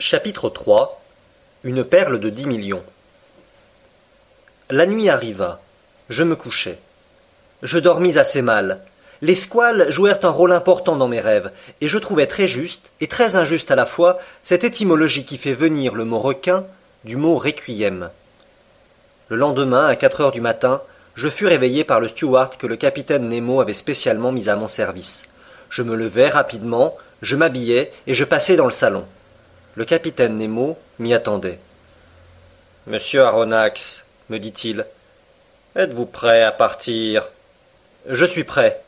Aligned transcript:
Chapitre 0.00 0.48
3 0.48 1.02
Une 1.64 1.82
perle 1.82 2.20
de 2.20 2.30
dix 2.30 2.46
millions 2.46 2.84
La 4.70 4.86
nuit 4.86 5.08
arriva. 5.08 5.60
Je 6.08 6.22
me 6.22 6.36
couchai. 6.36 6.78
Je 7.64 7.80
dormis 7.80 8.16
assez 8.16 8.40
mal. 8.40 8.78
Les 9.22 9.34
squales 9.34 9.90
jouèrent 9.90 10.24
un 10.24 10.30
rôle 10.30 10.52
important 10.52 10.94
dans 10.94 11.08
mes 11.08 11.18
rêves, 11.18 11.50
et 11.80 11.88
je 11.88 11.98
trouvais 11.98 12.28
très 12.28 12.46
juste 12.46 12.90
et 13.00 13.08
très 13.08 13.34
injuste 13.34 13.72
à 13.72 13.74
la 13.74 13.86
fois 13.86 14.20
cette 14.44 14.62
étymologie 14.62 15.24
qui 15.24 15.36
fait 15.36 15.52
venir 15.52 15.96
le 15.96 16.04
mot 16.04 16.20
requin 16.20 16.64
du 17.02 17.16
mot 17.16 17.36
requiem. 17.36 18.10
Le 19.26 19.36
lendemain, 19.36 19.88
à 19.88 19.96
quatre 19.96 20.20
heures 20.20 20.30
du 20.30 20.40
matin, 20.40 20.80
je 21.16 21.28
fus 21.28 21.48
réveillé 21.48 21.82
par 21.82 21.98
le 21.98 22.06
steward 22.06 22.56
que 22.56 22.68
le 22.68 22.76
capitaine 22.76 23.28
Nemo 23.28 23.60
avait 23.60 23.72
spécialement 23.72 24.30
mis 24.30 24.48
à 24.48 24.54
mon 24.54 24.68
service. 24.68 25.24
Je 25.70 25.82
me 25.82 25.96
levai 25.96 26.28
rapidement, 26.28 26.96
je 27.20 27.34
m'habillai 27.34 27.90
et 28.06 28.14
je 28.14 28.24
passai 28.24 28.54
dans 28.54 28.64
le 28.64 28.70
salon. 28.70 29.04
Le 29.78 29.84
capitaine 29.84 30.38
Nemo 30.38 30.76
m'y 30.98 31.14
attendait. 31.14 31.60
Monsieur 32.88 33.22
Aronnax, 33.22 34.06
me 34.28 34.40
dit-il, 34.40 34.84
êtes-vous 35.76 36.04
prêt 36.04 36.42
à 36.42 36.50
partir? 36.50 37.28
Je 38.08 38.24
suis 38.24 38.42
prêt. 38.42 38.82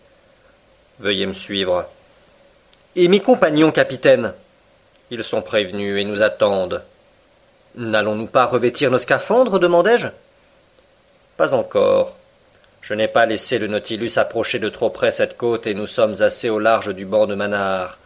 Veuillez 0.98 1.26
me 1.26 1.32
suivre. 1.32 1.88
Et 2.96 3.06
mes 3.06 3.20
compagnons, 3.20 3.70
capitaine? 3.70 4.34
Ils 5.12 5.22
sont 5.22 5.42
prévenus 5.42 5.96
et 5.96 6.04
nous 6.04 6.22
attendent. 6.22 6.82
N'allons-nous 7.76 8.26
pas 8.26 8.46
revêtir 8.46 8.90
nos 8.90 8.98
scaphandres? 8.98 9.60
demandai-je. 9.60 10.08
Pas 11.36 11.54
encore. 11.54 12.16
Je 12.80 12.94
n'ai 12.94 13.06
pas 13.06 13.26
laissé 13.26 13.60
le 13.60 13.68
Nautilus 13.68 14.14
approcher 14.16 14.58
de 14.58 14.68
trop 14.68 14.90
près 14.90 15.12
cette 15.12 15.36
côte 15.36 15.68
et 15.68 15.74
nous 15.74 15.86
sommes 15.86 16.20
assez 16.20 16.50
au 16.50 16.58
large 16.58 16.92
du 16.92 17.04
banc 17.04 17.28
de 17.28 17.36
Manar 17.36 17.96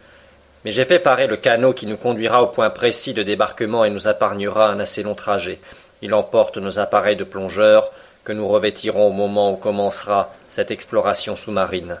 mais 0.65 0.71
j'ai 0.71 0.83
fait 0.83 0.97
parer 0.97 1.27
le 1.27 1.37
canot 1.37 1.73
qui 1.73 1.85
nous 1.85 1.95
conduira 1.95 2.41
au 2.41 2.47
point 2.47 2.71
précis 2.71 3.13
de 3.13 3.21
débarquement 3.21 3.85
et 3.85 3.91
nous 3.91 4.07
épargnera 4.07 4.69
un 4.69 4.79
assez 4.79 5.03
long 5.03 5.13
trajet. 5.13 5.59
Il 6.01 6.11
emporte 6.15 6.57
nos 6.57 6.79
appareils 6.79 7.15
de 7.15 7.23
plongeurs 7.23 7.91
que 8.23 8.33
nous 8.33 8.47
revêtirons 8.47 9.07
au 9.07 9.11
moment 9.11 9.53
où 9.53 9.57
commencera 9.57 10.33
cette 10.49 10.71
exploration 10.71 11.35
sous-marine. 11.35 11.99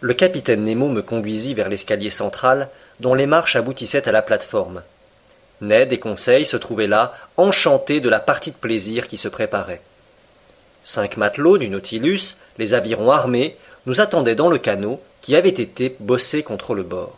Le 0.00 0.12
capitaine 0.12 0.64
Nemo 0.64 0.88
me 0.88 1.00
conduisit 1.00 1.54
vers 1.54 1.70
l'escalier 1.70 2.10
central 2.10 2.68
dont 3.00 3.14
les 3.14 3.26
marches 3.26 3.56
aboutissaient 3.56 4.06
à 4.06 4.12
la 4.12 4.20
plateforme. 4.20 4.82
Ned 5.62 5.94
et 5.94 5.98
Conseil 5.98 6.44
se 6.44 6.58
trouvaient 6.58 6.86
là, 6.86 7.14
enchantés 7.38 8.00
de 8.00 8.10
la 8.10 8.20
partie 8.20 8.50
de 8.50 8.56
plaisir 8.56 9.08
qui 9.08 9.16
se 9.16 9.28
préparait. 9.28 9.80
Cinq 10.82 11.16
matelots 11.16 11.56
du 11.56 11.70
Nautilus, 11.70 12.36
les 12.58 12.74
avirons 12.74 13.10
armés, 13.10 13.56
nous 13.86 14.02
attendaient 14.02 14.34
dans 14.34 14.50
le 14.50 14.58
canot 14.58 15.00
qui 15.24 15.36
avait 15.36 15.48
été 15.48 15.96
bossé 16.00 16.42
contre 16.42 16.74
le 16.74 16.82
bord. 16.82 17.16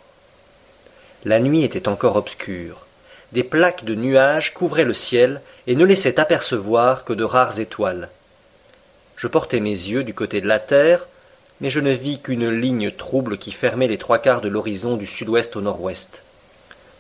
La 1.24 1.40
nuit 1.40 1.64
était 1.64 1.88
encore 1.88 2.14
obscure. 2.14 2.86
Des 3.32 3.42
plaques 3.42 3.84
de 3.84 3.96
nuages 3.96 4.54
couvraient 4.54 4.84
le 4.84 4.94
ciel 4.94 5.40
et 5.66 5.74
ne 5.74 5.84
laissaient 5.84 6.20
apercevoir 6.20 7.04
que 7.04 7.12
de 7.12 7.24
rares 7.24 7.58
étoiles. 7.58 8.10
Je 9.16 9.26
portai 9.26 9.58
mes 9.58 9.70
yeux 9.70 10.04
du 10.04 10.14
côté 10.14 10.40
de 10.40 10.46
la 10.46 10.60
terre, 10.60 11.08
mais 11.60 11.68
je 11.68 11.80
ne 11.80 11.90
vis 11.90 12.20
qu'une 12.20 12.48
ligne 12.48 12.92
trouble 12.92 13.38
qui 13.38 13.50
fermait 13.50 13.88
les 13.88 13.98
trois 13.98 14.20
quarts 14.20 14.40
de 14.40 14.48
l'horizon 14.48 14.96
du 14.96 15.06
sud-ouest 15.08 15.56
au 15.56 15.60
nord-ouest. 15.60 16.22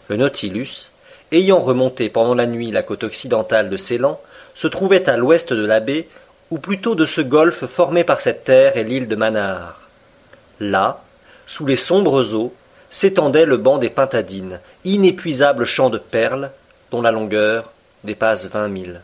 Le 0.08 0.16
Nautilus, 0.16 0.90
ayant 1.30 1.60
remonté 1.60 2.08
pendant 2.08 2.34
la 2.34 2.46
nuit 2.46 2.72
la 2.72 2.82
côte 2.82 3.04
occidentale 3.04 3.70
de 3.70 3.76
Ceylan, 3.76 4.20
se 4.56 4.66
trouvait 4.66 5.08
à 5.08 5.16
l'ouest 5.16 5.52
de 5.52 5.66
la 5.66 5.78
baie, 5.78 6.08
ou 6.50 6.58
plutôt 6.58 6.96
de 6.96 7.06
ce 7.06 7.20
golfe 7.20 7.66
formé 7.66 8.02
par 8.02 8.20
cette 8.20 8.42
terre 8.42 8.76
et 8.76 8.82
l'île 8.82 9.06
de 9.06 9.14
Manar. 9.14 9.85
Là, 10.60 11.02
sous 11.46 11.66
les 11.66 11.76
sombres 11.76 12.34
eaux, 12.34 12.54
s'étendait 12.90 13.46
le 13.46 13.56
banc 13.56 13.78
des 13.78 13.90
pintadines, 13.90 14.60
inépuisable 14.84 15.64
champ 15.64 15.90
de 15.90 15.98
perles, 15.98 16.50
dont 16.90 17.02
la 17.02 17.10
longueur 17.10 17.72
dépasse 18.04 18.48
vingt 18.48 18.68
milles. 18.68 19.00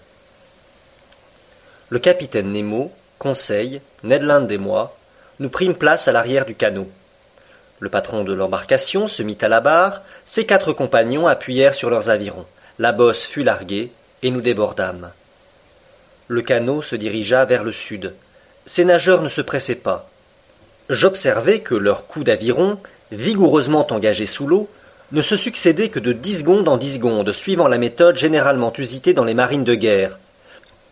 Le 1.90 1.98
capitaine 1.98 2.52
Nemo, 2.52 2.90
Conseil, 3.18 3.82
Ned 4.02 4.22
Land 4.22 4.48
et 4.48 4.58
moi, 4.58 4.96
nous 5.40 5.50
prîmes 5.50 5.74
place 5.74 6.08
à 6.08 6.12
l'arrière 6.12 6.46
du 6.46 6.54
canot. 6.54 6.88
Le 7.80 7.88
patron 7.88 8.24
de 8.24 8.32
l'embarcation 8.32 9.08
se 9.08 9.22
mit 9.22 9.38
à 9.40 9.48
la 9.48 9.60
barre, 9.60 10.02
ses 10.24 10.46
quatre 10.46 10.72
compagnons 10.72 11.26
appuyèrent 11.26 11.74
sur 11.74 11.90
leurs 11.90 12.08
avirons. 12.08 12.46
La 12.78 12.92
bosse 12.92 13.24
fut 13.24 13.42
larguée, 13.42 13.92
et 14.22 14.30
nous 14.30 14.40
débordâmes. 14.40 15.10
Le 16.28 16.42
canot 16.42 16.80
se 16.80 16.96
dirigea 16.96 17.44
vers 17.44 17.64
le 17.64 17.72
sud. 17.72 18.14
Ses 18.64 18.84
nageurs 18.84 19.20
ne 19.20 19.28
se 19.28 19.40
pressaient 19.40 19.74
pas 19.74 20.08
j'observai 20.88 21.60
que 21.60 21.74
leurs 21.74 22.06
coups 22.06 22.26
d'aviron, 22.26 22.78
vigoureusement 23.10 23.86
engagés 23.92 24.26
sous 24.26 24.46
l'eau, 24.46 24.68
ne 25.12 25.22
se 25.22 25.36
succédaient 25.36 25.90
que 25.90 25.98
de 25.98 26.12
dix 26.12 26.40
secondes 26.40 26.68
en 26.68 26.78
dix 26.78 26.94
secondes, 26.94 27.32
suivant 27.32 27.68
la 27.68 27.78
méthode 27.78 28.16
généralement 28.16 28.72
usitée 28.76 29.12
dans 29.12 29.24
les 29.24 29.34
marines 29.34 29.64
de 29.64 29.74
guerre. 29.74 30.18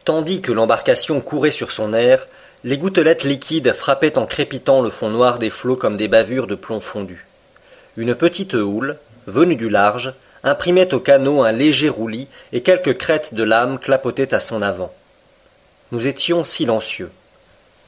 Tandis 0.04 0.42
que 0.42 0.52
l'embarcation 0.52 1.20
courait 1.20 1.50
sur 1.50 1.72
son 1.72 1.94
air, 1.94 2.26
les 2.62 2.76
gouttelettes 2.76 3.24
liquides 3.24 3.72
frappaient 3.72 4.18
en 4.18 4.26
crépitant 4.26 4.82
le 4.82 4.90
fond 4.90 5.08
noir 5.08 5.38
des 5.38 5.48
flots 5.48 5.76
comme 5.76 5.96
des 5.96 6.08
bavures 6.08 6.46
de 6.46 6.54
plomb 6.54 6.80
fondu. 6.80 7.26
Une 7.96 8.14
petite 8.14 8.54
houle, 8.54 8.96
venue 9.26 9.56
du 9.56 9.70
large, 9.70 10.12
imprimait 10.42 10.92
au 10.92 11.00
canot 11.00 11.42
un 11.42 11.52
léger 11.52 11.88
roulis 11.88 12.28
et 12.52 12.62
quelques 12.62 12.98
crêtes 12.98 13.34
de 13.34 13.42
lames 13.42 13.78
clapotaient 13.78 14.34
à 14.34 14.40
son 14.40 14.60
avant. 14.60 14.92
Nous 15.92 16.06
étions 16.06 16.44
silencieux. 16.44 17.10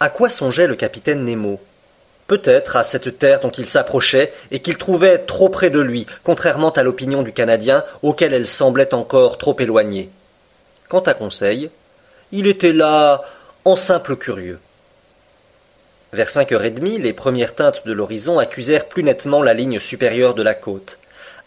À 0.00 0.08
quoi 0.08 0.30
songeait 0.30 0.66
le 0.66 0.74
capitaine 0.74 1.24
Nemo? 1.24 1.60
Peut-être 2.32 2.76
à 2.76 2.82
cette 2.82 3.19
terre 3.19 3.41
dont 3.41 3.50
il 3.50 3.69
s'approchait 3.69 4.32
et 4.50 4.60
qu'il 4.60 4.78
trouvait 4.78 5.19
trop 5.19 5.50
près 5.50 5.69
de 5.69 5.81
lui, 5.81 6.06
contrairement 6.25 6.70
à 6.70 6.82
l'opinion 6.82 7.20
du 7.20 7.31
Canadien, 7.31 7.84
auquel 8.00 8.32
elle 8.32 8.47
semblait 8.47 8.94
encore 8.94 9.37
trop 9.37 9.54
éloignée. 9.60 10.09
Quant 10.88 11.00
à 11.00 11.12
Conseil, 11.12 11.69
il 12.32 12.47
était 12.47 12.72
là 12.72 13.22
en 13.66 13.76
simple 13.76 14.16
curieux. 14.16 14.59
Vers 16.15 16.31
cinq 16.31 16.53
heures 16.53 16.65
et 16.65 16.70
demie, 16.70 16.97
les 16.97 17.12
premières 17.12 17.54
teintes 17.54 17.82
de 17.84 17.93
l'horizon 17.93 18.38
accusèrent 18.38 18.87
plus 18.87 19.03
nettement 19.03 19.43
la 19.43 19.53
ligne 19.53 19.78
supérieure 19.78 20.32
de 20.32 20.43
la 20.43 20.54
côte. 20.54 21.00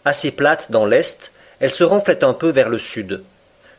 Assez 0.04 0.30
plate 0.30 0.70
dans 0.70 0.86
l'est, 0.86 1.32
elle 1.58 1.72
se 1.72 1.82
renflait 1.82 2.22
un 2.22 2.32
peu 2.32 2.50
vers 2.50 2.68
le 2.68 2.78
sud. 2.78 3.24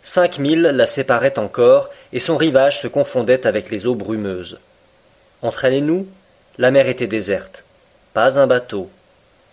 Cinq 0.03 0.39
milles 0.39 0.73
la 0.73 0.85
séparaient 0.85 1.39
encore, 1.39 1.89
et 2.11 2.19
son 2.19 2.35
rivage 2.35 2.81
se 2.81 2.89
confondait 2.89 3.47
avec 3.47 3.71
les 3.71 3.87
eaux 3.87 3.95
brumeuses. 3.95 4.59
Entre 5.41 5.63
elle 5.63 5.75
et 5.75 5.79
nous, 5.81 6.05
la 6.57 6.71
mer 6.71 6.87
était 6.87 7.07
déserte. 7.07 7.63
Pas 8.13 8.39
un 8.39 8.47
bateau, 8.47 8.89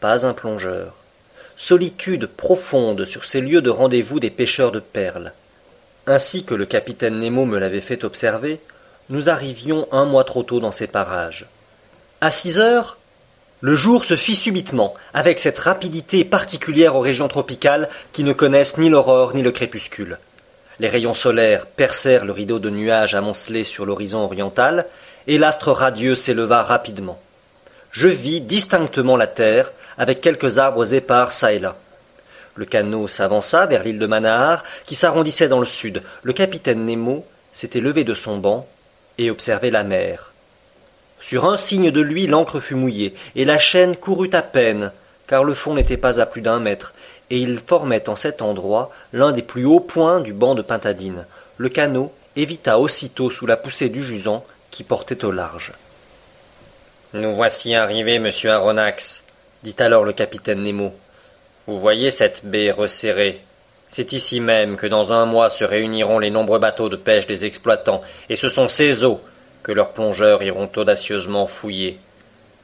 pas 0.00 0.26
un 0.26 0.32
plongeur. 0.32 0.94
Solitude 1.56 2.26
profonde 2.26 3.04
sur 3.04 3.24
ces 3.24 3.40
lieux 3.40 3.62
de 3.62 3.70
rendez-vous 3.70 4.20
des 4.20 4.30
pêcheurs 4.30 4.72
de 4.72 4.80
perles. 4.80 5.32
Ainsi 6.06 6.44
que 6.44 6.54
le 6.54 6.66
capitaine 6.66 7.18
Nemo 7.18 7.44
me 7.44 7.58
l'avait 7.58 7.80
fait 7.80 8.04
observer, 8.04 8.60
nous 9.10 9.28
arrivions 9.28 9.86
un 9.92 10.04
mois 10.06 10.24
trop 10.24 10.42
tôt 10.42 10.60
dans 10.60 10.70
ces 10.70 10.86
parages. 10.86 11.46
À 12.20 12.30
six 12.30 12.58
heures, 12.58 12.98
le 13.60 13.74
jour 13.74 14.04
se 14.04 14.16
fit 14.16 14.36
subitement, 14.36 14.94
avec 15.14 15.40
cette 15.40 15.58
rapidité 15.58 16.24
particulière 16.24 16.96
aux 16.96 17.00
régions 17.00 17.28
tropicales 17.28 17.88
qui 18.12 18.24
ne 18.24 18.32
connaissent 18.32 18.78
ni 18.78 18.88
l'aurore 18.88 19.34
ni 19.34 19.42
le 19.42 19.52
crépuscule. 19.52 20.18
Les 20.80 20.88
rayons 20.88 21.14
solaires 21.14 21.66
percèrent 21.66 22.24
le 22.24 22.32
rideau 22.32 22.58
de 22.58 22.68
nuages 22.68 23.14
amoncelés 23.14 23.64
sur 23.64 23.86
l'horizon 23.86 24.20
oriental, 24.24 24.86
et 25.26 25.38
l'astre 25.38 25.72
radieux 25.72 26.14
s'éleva 26.14 26.62
rapidement. 26.62 27.18
Je 27.90 28.08
vis 28.08 28.40
distinctement 28.40 29.16
la 29.16 29.26
terre, 29.26 29.72
avec 29.96 30.20
quelques 30.20 30.58
arbres 30.58 30.92
épars 30.92 31.32
çà 31.32 31.52
et 31.52 31.58
là. 31.58 31.76
Le 32.56 32.64
canot 32.64 33.08
s'avança 33.08 33.66
vers 33.66 33.82
l'île 33.82 33.98
de 33.98 34.06
Manaar, 34.06 34.64
qui 34.84 34.94
s'arrondissait 34.94 35.48
dans 35.48 35.60
le 35.60 35.66
sud. 35.66 36.02
Le 36.22 36.32
capitaine 36.32 36.84
Nemo 36.84 37.24
s'était 37.52 37.80
levé 37.80 38.04
de 38.04 38.14
son 38.14 38.38
banc 38.38 38.66
et 39.18 39.30
observait 39.30 39.70
la 39.70 39.84
mer. 39.84 40.32
Sur 41.20 41.46
un 41.46 41.56
signe 41.56 41.90
de 41.90 42.00
lui, 42.00 42.26
l'encre 42.26 42.60
fut 42.60 42.74
mouillée, 42.74 43.14
et 43.34 43.44
la 43.44 43.58
chaîne 43.58 43.96
courut 43.96 44.30
à 44.32 44.42
peine, 44.42 44.92
car 45.26 45.42
le 45.42 45.54
fond 45.54 45.74
n'était 45.74 45.96
pas 45.96 46.20
à 46.20 46.26
plus 46.26 46.42
d'un 46.42 46.60
mètre, 46.60 46.94
et 47.30 47.38
il 47.38 47.58
formait 47.58 48.08
en 48.08 48.16
cet 48.16 48.42
endroit 48.42 48.90
l'un 49.12 49.32
des 49.32 49.42
plus 49.42 49.64
hauts 49.64 49.80
points 49.80 50.20
du 50.20 50.32
banc 50.32 50.54
de 50.54 50.62
pintadines. 50.62 51.26
Le 51.56 51.68
canot 51.68 52.12
évita 52.36 52.78
aussitôt 52.78 53.30
sous 53.30 53.46
la 53.46 53.56
poussée 53.56 53.88
du 53.88 54.02
jusant 54.02 54.44
qui 54.74 54.82
portait 54.82 55.24
au 55.24 55.30
large. 55.30 55.72
Nous 57.12 57.36
voici 57.36 57.76
arrivés, 57.76 58.18
monsieur 58.18 58.50
Aronnax, 58.50 59.24
dit 59.62 59.76
alors 59.78 60.02
le 60.02 60.12
capitaine 60.12 60.64
Nemo. 60.64 60.92
Vous 61.68 61.78
voyez 61.78 62.10
cette 62.10 62.44
baie 62.44 62.72
resserrée. 62.72 63.40
C'est 63.88 64.12
ici 64.12 64.40
même 64.40 64.76
que 64.76 64.88
dans 64.88 65.12
un 65.12 65.26
mois 65.26 65.48
se 65.48 65.62
réuniront 65.62 66.18
les 66.18 66.30
nombreux 66.30 66.58
bateaux 66.58 66.88
de 66.88 66.96
pêche 66.96 67.28
des 67.28 67.44
exploitants, 67.44 68.00
et 68.28 68.34
ce 68.34 68.48
sont 68.48 68.66
ces 68.66 69.04
eaux 69.04 69.20
que 69.62 69.70
leurs 69.70 69.90
plongeurs 69.90 70.42
iront 70.42 70.68
audacieusement 70.74 71.46
fouiller. 71.46 72.00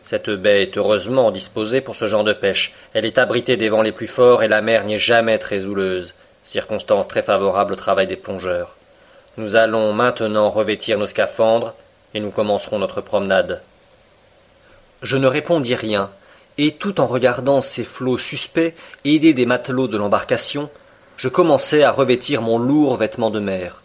Cette 0.05 0.31
baie 0.31 0.65
est 0.65 0.77
heureusement 0.77 1.31
disposée 1.31 1.81
pour 1.81 1.95
ce 1.95 2.09
genre 2.09 2.25
de 2.25 2.33
pêche. 2.33 2.75
Elle 2.93 3.07
est 3.07 3.19
abritée 3.19 3.57
des 3.57 3.69
vents 3.69 3.83
les 3.83 3.93
plus 3.93 4.09
forts 4.09 4.43
et 4.43 4.49
la 4.49 4.63
mer 4.63 4.83
n'y 4.83 4.95
est 4.95 4.99
jamais 4.99 5.39
très 5.39 5.65
houleuse, 5.65 6.15
circonstance 6.43 7.07
très 7.07 7.23
favorable 7.23 7.75
au 7.75 7.77
travail 7.77 8.09
des 8.09 8.17
plongeurs. 8.17 8.75
Nous 9.37 9.55
allons 9.55 9.93
maintenant 9.93 10.51
revêtir 10.51 10.99
nos 10.99 11.07
scaphandres 11.07 11.73
et 12.15 12.21
nous 12.21 12.31
commencerons 12.31 12.79
notre 12.79 13.01
promenade. 13.01 13.63
Je 15.03 15.17
ne 15.17 15.27
répondis 15.27 15.75
rien, 15.75 16.11
et 16.59 16.73
tout 16.73 17.01
en 17.01 17.07
regardant 17.07 17.63
ces 17.63 17.85
flots 17.85 18.19
suspects, 18.19 18.75
aidés 19.05 19.33
des 19.33 19.47
matelots 19.47 19.89
de 19.89 19.97
l'embarcation, 19.97 20.71
je 21.17 21.29
commençai 21.29 21.83
à 21.83 21.93
revêtir 21.93 22.43
mon 22.43 22.59
lourd 22.59 22.97
vêtement 22.97 23.31
de 23.31 23.41
mer. 23.41 23.83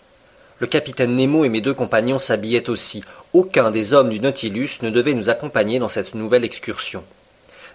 Le 0.60 0.68
capitaine 0.68 1.16
Nemo 1.16 1.44
et 1.44 1.50
mes 1.50 1.62
deux 1.62 1.74
compagnons 1.74 2.20
s'habillaient 2.20 2.70
aussi. 2.70 3.04
Aucun 3.34 3.72
des 3.72 3.94
hommes 3.94 4.10
du 4.10 4.22
Nautilus 4.22 4.78
ne 4.82 4.90
devait 4.90 5.14
nous 5.14 5.30
accompagner 5.30 5.80
dans 5.80 5.90
cette 5.90 6.16
nouvelle 6.16 6.46
excursion. 6.46 7.04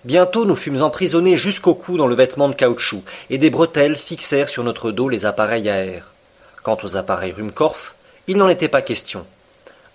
Bientôt 0.05 0.47
nous 0.47 0.57
fûmes 0.57 0.81
emprisonnés 0.81 1.37
jusqu'au 1.37 1.75
cou 1.75 1.99
dans 1.99 2.07
le 2.07 2.15
vêtement 2.15 2.49
de 2.49 2.55
caoutchouc, 2.55 3.03
et 3.29 3.37
des 3.37 3.51
bretelles 3.51 3.97
fixèrent 3.97 4.49
sur 4.49 4.65
notre 4.65 4.93
dos 4.93 5.11
les 5.11 5.27
appareils 5.27 5.69
à 5.69 5.85
air. 5.85 6.07
Quant 6.63 6.79
aux 6.83 6.97
appareils 6.97 7.33
Ruhmkorff, 7.33 7.95
il 8.29 8.39
n'en 8.39 8.49
était 8.49 8.69
pas 8.69 8.81
question. 8.81 9.27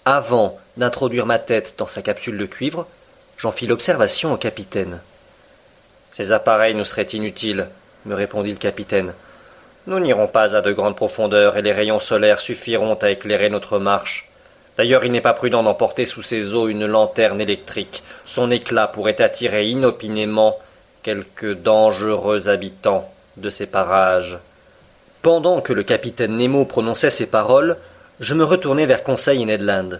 Avant 0.07 0.59
d'introduire 0.77 1.25
ma 1.25 1.39
tête 1.39 1.73
dans 1.79 1.87
sa 1.87 2.03
capsule 2.03 2.37
de 2.37 2.45
cuivre, 2.45 2.85
j'en 3.39 3.51
fis 3.51 3.65
l'observation 3.65 4.33
au 4.33 4.37
capitaine. 4.37 5.01
Ces 6.11 6.31
appareils 6.31 6.75
nous 6.75 6.85
seraient 6.85 7.03
inutiles, 7.03 7.67
me 8.05 8.13
répondit 8.13 8.51
le 8.51 8.57
capitaine. 8.57 9.15
Nous 9.87 9.99
n'irons 9.99 10.27
pas 10.27 10.55
à 10.55 10.61
de 10.61 10.71
grandes 10.71 10.95
profondeurs 10.95 11.57
et 11.57 11.63
les 11.63 11.73
rayons 11.73 11.97
solaires 11.97 12.39
suffiront 12.39 12.93
à 12.93 13.09
éclairer 13.09 13.49
notre 13.49 13.79
marche. 13.79 14.29
D'ailleurs, 14.77 15.05
il 15.05 15.11
n'est 15.11 15.21
pas 15.21 15.33
prudent 15.33 15.63
d'emporter 15.63 16.05
sous 16.05 16.21
ses 16.21 16.53
eaux 16.53 16.67
une 16.67 16.85
lanterne 16.85 17.41
électrique. 17.41 18.03
Son 18.25 18.51
éclat 18.51 18.87
pourrait 18.87 19.23
attirer 19.23 19.65
inopinément 19.67 20.59
quelques 21.01 21.53
dangereux 21.53 22.47
habitants 22.47 23.11
de 23.37 23.49
ces 23.49 23.65
parages. 23.65 24.37
Pendant 25.23 25.61
que 25.61 25.73
le 25.73 25.81
capitaine 25.81 26.37
Nemo 26.37 26.65
prononçait 26.65 27.09
ces 27.09 27.27
paroles, 27.27 27.77
je 28.19 28.33
me 28.33 28.43
retournai 28.43 28.85
vers 28.85 29.03
Conseil 29.03 29.41
et 29.41 29.45
Ned 29.45 29.61
Land. 29.61 29.99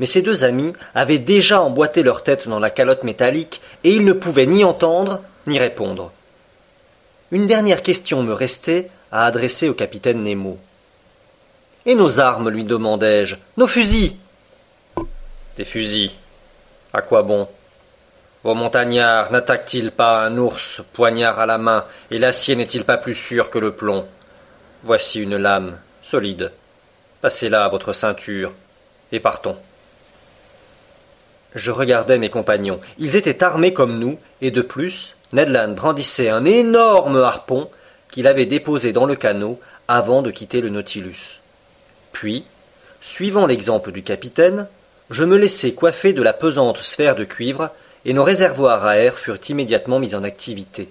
Mais 0.00 0.06
ces 0.06 0.22
deux 0.22 0.44
amis 0.44 0.72
avaient 0.94 1.18
déjà 1.18 1.62
emboîté 1.62 2.02
leur 2.02 2.22
tête 2.24 2.48
dans 2.48 2.58
la 2.58 2.70
calotte 2.70 3.04
métallique 3.04 3.60
et 3.84 3.90
ils 3.90 4.04
ne 4.04 4.12
pouvaient 4.12 4.46
ni 4.46 4.64
entendre 4.64 5.20
ni 5.46 5.58
répondre. 5.58 6.10
Une 7.30 7.46
dernière 7.46 7.82
question 7.82 8.22
me 8.22 8.32
restait 8.32 8.90
à 9.12 9.26
adresser 9.26 9.68
au 9.68 9.74
capitaine 9.74 10.22
Nemo. 10.22 10.58
Et 11.86 11.94
nos 11.94 12.18
armes, 12.18 12.48
lui 12.48 12.64
demandai-je, 12.64 13.36
nos 13.56 13.66
fusils. 13.66 14.16
Des 15.56 15.64
fusils. 15.64 16.10
À 16.92 17.02
quoi 17.02 17.22
bon 17.22 17.46
Vos 18.42 18.54
montagnards 18.54 19.30
n'attaquent-ils 19.32 19.90
pas 19.90 20.24
un 20.24 20.36
ours, 20.38 20.82
poignard 20.92 21.38
à 21.38 21.46
la 21.46 21.58
main, 21.58 21.84
et 22.10 22.18
l'acier 22.18 22.56
n'est-il 22.56 22.84
pas 22.84 22.98
plus 22.98 23.14
sûr 23.14 23.50
que 23.50 23.58
le 23.58 23.72
plomb? 23.72 24.06
Voici 24.82 25.20
une 25.20 25.36
lame, 25.36 25.78
solide. 26.02 26.50
Passez-la 27.24 27.66
votre 27.68 27.94
ceinture, 27.94 28.52
et 29.10 29.18
partons. 29.18 29.56
Je 31.54 31.70
regardais 31.70 32.18
mes 32.18 32.28
compagnons. 32.28 32.82
Ils 32.98 33.16
étaient 33.16 33.42
armés 33.42 33.72
comme 33.72 33.98
nous, 33.98 34.18
et 34.42 34.50
de 34.50 34.60
plus, 34.60 35.16
Ned 35.32 35.48
Land 35.48 35.70
brandissait 35.70 36.28
un 36.28 36.44
énorme 36.44 37.16
harpon 37.16 37.70
qu'il 38.10 38.26
avait 38.26 38.44
déposé 38.44 38.92
dans 38.92 39.06
le 39.06 39.14
canot 39.14 39.58
avant 39.88 40.20
de 40.20 40.30
quitter 40.30 40.60
le 40.60 40.68
Nautilus. 40.68 41.40
Puis, 42.12 42.44
suivant 43.00 43.46
l'exemple 43.46 43.90
du 43.90 44.02
capitaine, 44.02 44.68
je 45.08 45.24
me 45.24 45.38
laissai 45.38 45.72
coiffer 45.72 46.12
de 46.12 46.22
la 46.22 46.34
pesante 46.34 46.82
sphère 46.82 47.16
de 47.16 47.24
cuivre, 47.24 47.70
et 48.04 48.12
nos 48.12 48.24
réservoirs 48.24 48.84
à 48.84 48.98
air 48.98 49.16
furent 49.16 49.40
immédiatement 49.48 49.98
mis 49.98 50.14
en 50.14 50.24
activité. 50.24 50.90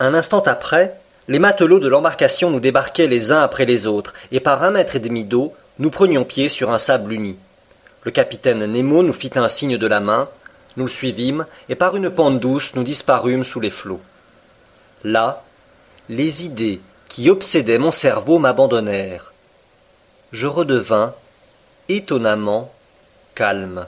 Un 0.00 0.14
instant 0.14 0.40
après, 0.40 0.96
les 1.28 1.38
matelots 1.38 1.80
de 1.80 1.88
l'embarcation 1.88 2.50
nous 2.50 2.60
débarquaient 2.60 3.06
les 3.06 3.32
uns 3.32 3.42
après 3.42 3.64
les 3.64 3.86
autres, 3.86 4.14
et 4.32 4.40
par 4.40 4.62
un 4.62 4.70
mètre 4.70 4.96
et 4.96 5.00
demi 5.00 5.24
d'eau, 5.24 5.54
nous 5.78 5.90
prenions 5.90 6.24
pied 6.24 6.48
sur 6.48 6.70
un 6.70 6.78
sable 6.78 7.12
uni. 7.12 7.36
Le 8.02 8.10
capitaine 8.10 8.64
Nemo 8.66 9.02
nous 9.02 9.12
fit 9.12 9.32
un 9.36 9.48
signe 9.48 9.78
de 9.78 9.86
la 9.86 10.00
main, 10.00 10.28
nous 10.76 10.84
le 10.84 10.90
suivîmes, 10.90 11.46
et 11.68 11.74
par 11.74 11.96
une 11.96 12.10
pente 12.10 12.40
douce 12.40 12.74
nous 12.74 12.82
disparûmes 12.82 13.44
sous 13.44 13.60
les 13.60 13.70
flots. 13.70 14.00
Là, 15.02 15.42
les 16.08 16.44
idées 16.44 16.80
qui 17.08 17.30
obsédaient 17.30 17.78
mon 17.78 17.92
cerveau 17.92 18.38
m'abandonnèrent 18.38 19.32
je 20.34 20.48
redevins 20.48 21.14
étonnamment 21.88 22.72
calme. 23.36 23.86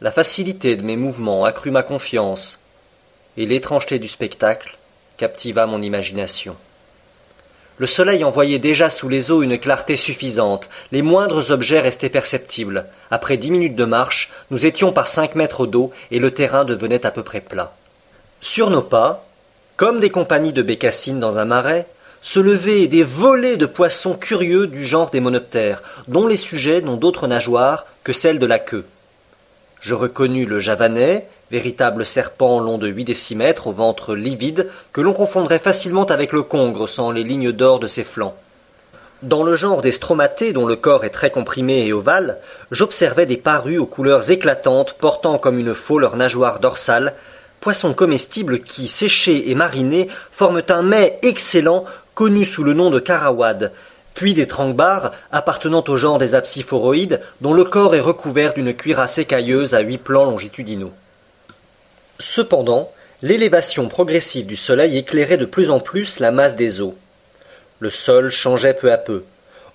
La 0.00 0.10
facilité 0.10 0.74
de 0.74 0.82
mes 0.82 0.96
mouvements 0.96 1.44
accrut 1.44 1.70
ma 1.70 1.84
confiance, 1.84 2.64
et 3.36 3.46
l'étrangeté 3.46 4.00
du 4.00 4.08
spectacle 4.08 4.76
captiva 5.20 5.66
mon 5.66 5.82
imagination. 5.82 6.56
Le 7.76 7.86
soleil 7.86 8.24
envoyait 8.24 8.58
déjà 8.58 8.88
sous 8.88 9.10
les 9.10 9.30
eaux 9.30 9.42
une 9.42 9.58
clarté 9.58 9.94
suffisante, 9.94 10.70
les 10.92 11.02
moindres 11.02 11.50
objets 11.50 11.80
restaient 11.80 12.08
perceptibles. 12.08 12.86
Après 13.10 13.36
dix 13.36 13.50
minutes 13.50 13.76
de 13.76 13.84
marche, 13.84 14.30
nous 14.50 14.64
étions 14.64 14.92
par 14.92 15.08
cinq 15.08 15.34
mètres 15.34 15.66
d'eau 15.66 15.90
et 16.10 16.20
le 16.20 16.30
terrain 16.30 16.64
devenait 16.64 17.04
à 17.04 17.10
peu 17.10 17.22
près 17.22 17.42
plat. 17.42 17.74
Sur 18.40 18.70
nos 18.70 18.80
pas, 18.80 19.26
comme 19.76 20.00
des 20.00 20.08
compagnies 20.08 20.54
de 20.54 20.62
bécassines 20.62 21.20
dans 21.20 21.38
un 21.38 21.44
marais, 21.44 21.86
se 22.22 22.40
levaient 22.40 22.86
des 22.86 23.02
volées 23.02 23.58
de 23.58 23.66
poissons 23.66 24.14
curieux 24.14 24.68
du 24.68 24.86
genre 24.86 25.10
des 25.10 25.20
monoptères, 25.20 25.82
dont 26.08 26.26
les 26.26 26.38
sujets 26.38 26.80
n'ont 26.80 26.96
d'autres 26.96 27.26
nageoires 27.26 27.84
que 28.04 28.14
celles 28.14 28.38
de 28.38 28.46
la 28.46 28.58
queue. 28.58 28.86
Je 29.82 29.92
reconnus 29.92 30.48
le 30.48 30.60
javanais, 30.60 31.26
véritable 31.50 32.06
serpent 32.06 32.60
long 32.60 32.78
de 32.78 32.88
huit 32.88 33.04
décimètres 33.04 33.66
au 33.66 33.72
ventre 33.72 34.14
livide, 34.14 34.68
que 34.92 35.00
l'on 35.00 35.12
confondrait 35.12 35.58
facilement 35.58 36.06
avec 36.06 36.32
le 36.32 36.42
congre 36.42 36.88
sans 36.88 37.10
les 37.10 37.24
lignes 37.24 37.52
d'or 37.52 37.80
de 37.80 37.86
ses 37.86 38.04
flancs. 38.04 38.36
Dans 39.22 39.42
le 39.42 39.54
genre 39.54 39.82
des 39.82 39.92
stromatées, 39.92 40.54
dont 40.54 40.66
le 40.66 40.76
corps 40.76 41.04
est 41.04 41.10
très 41.10 41.30
comprimé 41.30 41.86
et 41.86 41.92
ovale, 41.92 42.38
j'observais 42.70 43.26
des 43.26 43.36
parus 43.36 43.78
aux 43.78 43.86
couleurs 43.86 44.30
éclatantes 44.30 44.94
portant 44.94 45.36
comme 45.36 45.58
une 45.58 45.74
faux 45.74 45.98
leur 45.98 46.16
nageoire 46.16 46.58
dorsale, 46.58 47.14
poissons 47.60 47.92
comestibles 47.92 48.60
qui, 48.60 48.88
séchés 48.88 49.50
et 49.50 49.54
marinés, 49.54 50.08
forment 50.32 50.62
un 50.70 50.82
mets 50.82 51.18
excellent 51.22 51.84
connu 52.14 52.46
sous 52.46 52.64
le 52.64 52.72
nom 52.72 52.90
de 52.90 52.98
carawad, 52.98 53.72
puis 54.14 54.34
des 54.34 54.46
trangbars 54.46 55.12
appartenant 55.32 55.84
au 55.86 55.96
genre 55.96 56.18
des 56.18 56.34
apsiphoroïdes, 56.34 57.20
dont 57.40 57.52
le 57.52 57.64
corps 57.64 57.94
est 57.94 58.00
recouvert 58.00 58.54
d'une 58.54 58.74
cuirasse 58.74 59.18
écailleuse 59.18 59.74
à 59.74 59.80
huit 59.80 59.98
plans 59.98 60.24
longitudinaux. 60.24 60.92
Cependant, 62.20 62.92
l'élévation 63.22 63.88
progressive 63.88 64.44
du 64.44 64.54
soleil 64.54 64.98
éclairait 64.98 65.38
de 65.38 65.46
plus 65.46 65.70
en 65.70 65.80
plus 65.80 66.20
la 66.20 66.30
masse 66.30 66.54
des 66.54 66.82
eaux. 66.82 66.94
Le 67.78 67.88
sol 67.88 68.28
changeait 68.28 68.74
peu 68.74 68.92
à 68.92 68.98
peu. 68.98 69.24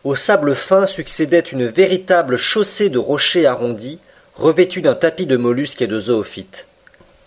Au 0.03 0.13
sable 0.13 0.55
fin 0.55 0.85
succédait 0.85 1.39
une 1.39 1.65
véritable 1.65 2.37
chaussée 2.37 2.89
de 2.89 2.99
rochers 2.99 3.47
arrondis, 3.47 3.97
revêtus 4.35 4.83
d'un 4.83 4.93
tapis 4.93 5.25
de 5.25 5.37
mollusques 5.37 5.81
et 5.81 5.87
de 5.87 5.97
zoophytes. 5.97 6.67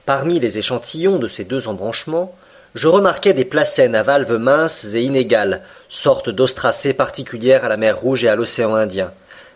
Parmi 0.07 0.39
les 0.39 0.59
échantillons 0.59 1.19
de 1.19 1.27
ces 1.27 1.43
deux 1.43 1.67
embranchements, 1.67 2.33
je 2.77 2.87
remarquai 2.87 3.33
des 3.33 3.45
placènes 3.45 3.97
à 3.97 4.05
valves 4.05 4.37
minces 4.37 4.95
et 4.95 5.03
inégales, 5.03 5.63
sortes 5.89 6.31
d'ostracées 6.31 6.95
particulières 6.95 7.65
à 7.65 7.69
la 7.69 7.77
mer 7.77 7.99
Rouge 7.99 8.25
et 8.25 8.29
à 8.29 8.37
l'océan 8.37 8.77
Indien, 8.77 9.13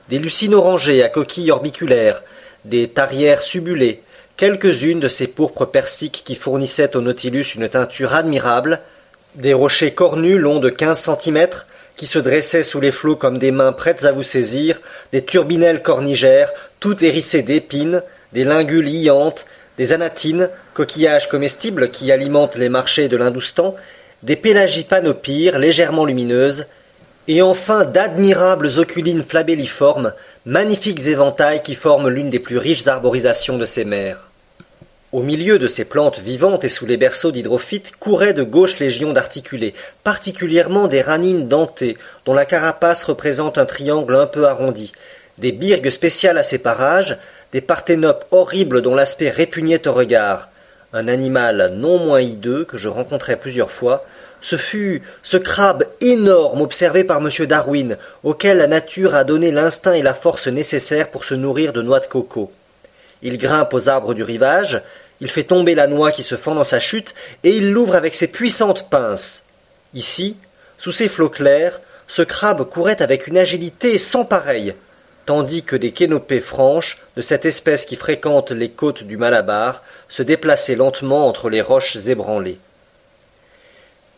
des 0.09 0.19
lucines 0.19 0.55
orangées 0.55 1.05
à 1.05 1.09
coquilles 1.09 1.53
orbiculaires, 1.53 2.25
des 2.65 2.89
tarières 2.89 3.43
subulées, 3.43 4.03
quelques-unes 4.37 5.01
de 5.01 5.09
ces 5.09 5.27
pourpres 5.27 5.67
persiques 5.67 6.23
qui 6.25 6.35
fournissaient 6.35 6.97
au 6.97 7.01
Nautilus 7.01 7.55
une 7.55 7.69
teinture 7.69 8.15
admirable, 8.15 8.81
des 9.35 9.55
rochers 9.55 9.95
cornus 9.95 10.39
longs 10.39 10.61
de 10.61 10.71
quinze 10.71 11.01
centimètres, 11.01 11.67
qui 11.97 12.07
se 12.07 12.19
dressaient 12.19 12.63
sous 12.63 12.81
les 12.81 12.93
flots 12.93 13.17
comme 13.17 13.39
des 13.39 13.51
mains 13.51 13.73
prêtes 13.73 14.05
à 14.05 14.13
vous 14.13 14.23
saisir, 14.23 14.81
des 15.13 15.25
turbinelles 15.25 15.83
cornigères, 15.83 16.51
toutes 16.81 17.03
hérissées 17.03 17.43
d'épines, 17.43 18.03
des 18.33 18.45
lingules 18.45 18.85
liantes, 18.85 19.47
des 19.79 19.93
anatines, 19.93 20.49
coquillages 20.75 21.29
comestibles 21.29 21.91
qui 21.91 22.13
alimentent 22.13 22.57
les 22.57 22.69
marchés 22.69 23.09
de 23.09 23.17
l'Hindoustan, 23.17 23.75
des 24.23 24.37
pélagipanopyres 24.37 25.59
légèrement 25.59 26.05
lumineuses, 26.05 26.67
et 27.29 27.43
enfin 27.43 27.85
d'admirables 27.85 28.71
oculines 28.79 29.25
flabelliformes, 29.25 30.13
magnifiques 30.45 31.07
éventails 31.07 31.63
qui 31.63 31.77
forment 31.77 32.09
l'une 32.09 32.29
des 32.29 32.41
plus 32.41 32.59
riches 32.59 32.89
arborisations 32.89 33.59
de 33.59 33.65
ces 33.65 33.85
mers. 33.85 34.29
Au 35.13 35.23
milieu 35.23 35.59
de 35.59 35.69
ces 35.69 35.85
plantes 35.85 36.19
vivantes 36.19 36.65
et 36.65 36.69
sous 36.69 36.87
les 36.87 36.97
berceaux 36.97 37.31
d'hydrophytes 37.31 37.93
couraient 38.01 38.33
de 38.33 38.43
gauches 38.43 38.81
légions 38.81 39.13
d'articulés, 39.13 39.75
particulièrement 40.03 40.89
des 40.89 41.01
ranines 41.01 41.47
dentées, 41.47 41.97
dont 42.25 42.35
la 42.35 42.45
carapace 42.45 43.05
représente 43.05 43.57
un 43.57 43.67
triangle 43.67 44.17
un 44.17 44.27
peu 44.27 44.49
arrondi, 44.49 44.93
des 45.39 45.53
birgues 45.53 45.91
spéciales 45.91 46.39
à 46.39 46.43
ces 46.43 46.59
parages, 46.59 47.19
des 47.53 47.61
parthénopes 47.61 48.25
horribles 48.33 48.83
dont 48.83 48.95
l'aspect 48.95 49.31
répugnait 49.31 49.87
au 49.87 49.93
regard, 49.93 50.49
un 50.93 51.07
animal 51.07 51.73
non 51.77 51.99
moins 51.99 52.21
hideux 52.21 52.65
que 52.65 52.79
je 52.79 52.89
rencontrai 52.89 53.37
plusieurs 53.37 53.71
fois, 53.71 54.05
ce 54.43 54.57
fut 54.57 55.03
ce 55.23 55.39
crabe 55.39 55.87
énorme 56.01 56.61
observé 56.61 57.05
par 57.05 57.19
M. 57.19 57.47
Darwin, 57.47 57.97
auquel 58.25 58.59
la 58.59 58.67
nature 58.67 59.15
a 59.15 59.25
donné 59.25 59.51
l'instinct 59.53 59.95
et 59.95 60.03
la 60.03 60.15
force 60.15 60.49
nécessaires 60.49 61.11
pour 61.11 61.25
se 61.25 61.35
nourrir 61.35 61.73
de 61.73 61.81
noix 61.81 62.01
de 62.01 62.07
coco. 62.07 62.53
Il 63.23 63.39
grimpe 63.39 63.73
aux 63.73 63.89
arbres 63.89 64.15
du 64.15 64.25
rivage, 64.25 64.83
il 65.21 65.31
fait 65.31 65.45
tomber 65.45 65.77
la 65.77 65.87
noix 65.87 66.11
qui 66.11 66.25
se 66.25 66.35
fend 66.35 66.57
dans 66.57 66.65
sa 66.65 66.81
chute, 66.81 67.15
et 67.45 67.57
il 67.57 67.71
l'ouvre 67.71 67.95
avec 67.95 68.17
ses 68.17 68.27
puissantes 68.27 68.91
pinces. 68.91 69.45
Ici, 69.95 70.37
sous 70.77 70.91
ces 70.91 71.09
flots 71.09 71.29
clairs, 71.29 71.81
ce 72.09 72.23
crabe 72.23 72.69
courait 72.69 73.01
avec 73.01 73.29
une 73.29 73.39
agilité 73.39 73.97
sans 73.97 74.25
pareille. 74.25 74.75
tandis 75.25 75.63
que 75.63 75.77
des 75.77 75.93
kénopées 75.93 76.41
franches, 76.41 77.01
de 77.15 77.23
cette 77.23 77.45
espèce 77.45 77.85
qui 77.85 77.95
fréquente 77.95 78.51
les 78.51 78.71
côtes 78.71 79.05
du 79.05 79.17
Malabar, 79.17 79.85
se 80.09 80.25
déplaçaient 80.25 80.75
lentement 80.75 81.29
entre 81.29 81.49
les 81.49 81.63
roches 81.63 81.95
ébranlées. 81.95 82.59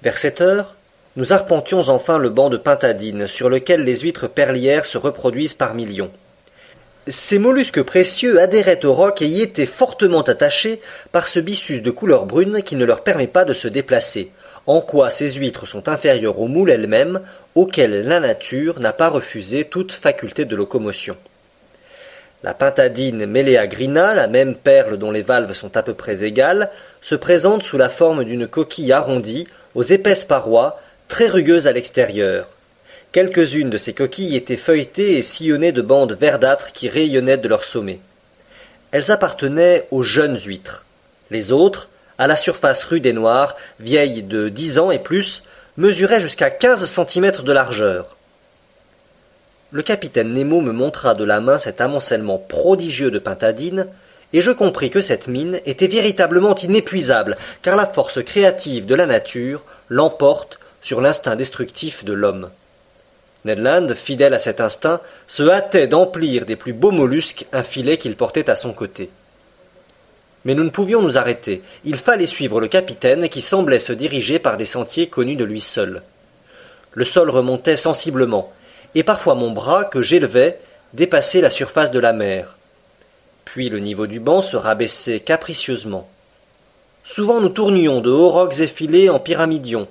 Vers 0.04 0.18
sept 0.18 0.42
heures, 0.42 0.74
nous 1.16 1.32
arpentions 1.32 1.88
enfin 1.88 2.18
le 2.18 2.28
banc 2.28 2.50
de 2.50 2.58
pintadines, 2.58 3.26
sur 3.26 3.48
lequel 3.48 3.84
les 3.84 4.00
huîtres 4.00 4.28
perlières 4.28 4.84
se 4.84 4.98
reproduisent 4.98 5.54
par 5.54 5.72
millions. 5.72 6.10
Ces 7.08 7.38
mollusques 7.38 7.82
précieux 7.82 8.38
adhéraient 8.38 8.84
au 8.84 8.92
roc 8.92 9.22
et 9.22 9.26
y 9.26 9.40
étaient 9.40 9.64
fortement 9.64 10.20
attachés 10.20 10.82
par 11.10 11.26
ce 11.26 11.40
byssus 11.40 11.80
de 11.80 11.90
couleur 11.90 12.26
brune 12.26 12.62
qui 12.62 12.76
ne 12.76 12.84
leur 12.84 13.02
permet 13.02 13.26
pas 13.26 13.46
de 13.46 13.54
se 13.54 13.66
déplacer, 13.66 14.30
en 14.66 14.82
quoi 14.82 15.10
ces 15.10 15.32
huîtres 15.32 15.66
sont 15.66 15.88
inférieures 15.88 16.38
aux 16.38 16.48
moules 16.48 16.70
elles-mêmes, 16.70 17.20
auxquelles 17.54 18.06
la 18.06 18.20
nature 18.20 18.80
n'a 18.80 18.92
pas 18.92 19.08
refusé 19.08 19.64
toute 19.64 19.92
faculté 19.92 20.44
de 20.44 20.54
locomotion. 20.56 21.16
La 22.42 22.52
pintadine 22.52 23.24
Grina, 23.68 24.14
la 24.14 24.26
même 24.26 24.54
perle 24.54 24.98
dont 24.98 25.10
les 25.10 25.22
valves 25.22 25.54
sont 25.54 25.78
à 25.78 25.82
peu 25.82 25.94
près 25.94 26.24
égales, 26.24 26.70
se 27.00 27.14
présente 27.14 27.62
sous 27.62 27.78
la 27.78 27.88
forme 27.88 28.24
d'une 28.24 28.46
coquille 28.46 28.92
arrondie, 28.92 29.46
aux 29.74 29.82
épaisses 29.82 30.24
parois, 30.24 30.80
très 31.08 31.28
rugueuses 31.28 31.66
à 31.66 31.72
l'extérieur. 31.72 32.46
Quelques-unes 33.12 33.70
de 33.70 33.78
ces 33.78 33.94
coquilles 33.94 34.36
étaient 34.36 34.56
feuilletées 34.56 35.18
et 35.18 35.22
sillonnées 35.22 35.72
de 35.72 35.82
bandes 35.82 36.16
verdâtres 36.20 36.72
qui 36.72 36.88
rayonnaient 36.88 37.38
de 37.38 37.48
leur 37.48 37.64
sommet. 37.64 38.00
Elles 38.90 39.10
appartenaient 39.10 39.86
aux 39.90 40.02
jeunes 40.02 40.38
huîtres. 40.38 40.84
Les 41.30 41.52
autres, 41.52 41.88
à 42.18 42.26
la 42.26 42.36
surface 42.36 42.84
rude 42.84 43.06
et 43.06 43.12
noire, 43.12 43.56
vieilles 43.80 44.22
de 44.22 44.48
dix 44.48 44.78
ans 44.78 44.90
et 44.90 44.98
plus, 44.98 45.44
mesuraient 45.76 46.20
jusqu'à 46.20 46.50
quinze 46.50 46.84
centimètres 46.86 47.42
de 47.42 47.52
largeur. 47.52 48.16
Le 49.72 49.82
capitaine 49.82 50.32
Nemo 50.32 50.60
me 50.60 50.72
montra 50.72 51.14
de 51.14 51.24
la 51.24 51.40
main 51.40 51.58
cet 51.58 51.80
amoncellement 51.80 52.38
prodigieux 52.38 53.10
de 53.10 53.18
pintadines, 53.18 53.88
et 54.34 54.42
je 54.42 54.50
compris 54.50 54.90
que 54.90 55.00
cette 55.00 55.28
mine 55.28 55.60
était 55.64 55.86
véritablement 55.86 56.56
inépuisable, 56.56 57.36
car 57.62 57.76
la 57.76 57.86
force 57.86 58.22
créative 58.22 58.84
de 58.84 58.96
la 58.96 59.06
nature 59.06 59.62
l'emporte 59.88 60.58
sur 60.82 61.00
l'instinct 61.00 61.36
destructif 61.36 62.04
de 62.04 62.12
l'homme. 62.12 62.50
Ned 63.44 63.60
Land, 63.60 63.94
fidèle 63.94 64.34
à 64.34 64.40
cet 64.40 64.60
instinct, 64.60 65.00
se 65.28 65.48
hâtait 65.48 65.86
d'emplir 65.86 66.46
des 66.46 66.56
plus 66.56 66.72
beaux 66.72 66.90
mollusques 66.90 67.46
un 67.52 67.62
filet 67.62 67.96
qu'il 67.96 68.16
portait 68.16 68.50
à 68.50 68.56
son 68.56 68.72
côté. 68.72 69.08
Mais 70.44 70.54
nous 70.54 70.64
ne 70.64 70.70
pouvions 70.70 71.00
nous 71.00 71.16
arrêter. 71.16 71.62
Il 71.84 71.96
fallait 71.96 72.26
suivre 72.26 72.60
le 72.60 72.66
capitaine 72.66 73.28
qui 73.28 73.40
semblait 73.40 73.78
se 73.78 73.92
diriger 73.92 74.40
par 74.40 74.56
des 74.56 74.66
sentiers 74.66 75.06
connus 75.06 75.36
de 75.36 75.44
lui 75.44 75.60
seul. 75.60 76.02
Le 76.92 77.04
sol 77.04 77.30
remontait 77.30 77.76
sensiblement, 77.76 78.52
et 78.96 79.04
parfois 79.04 79.36
mon 79.36 79.52
bras, 79.52 79.84
que 79.84 80.02
j'élevais, 80.02 80.58
dépassait 80.92 81.40
la 81.40 81.50
surface 81.50 81.92
de 81.92 82.00
la 82.00 82.12
mer. 82.12 82.53
Puis 83.54 83.68
le 83.68 83.78
niveau 83.78 84.08
du 84.08 84.18
banc 84.18 84.42
se 84.42 84.56
rabaissait 84.56 85.20
capricieusement. 85.20 86.08
Souvent 87.04 87.40
nous 87.40 87.50
tournions 87.50 88.00
de 88.00 88.10
hauts 88.10 88.30
rocs 88.30 88.58
effilés 88.58 89.10
en 89.10 89.20
pyramidions. 89.20 89.86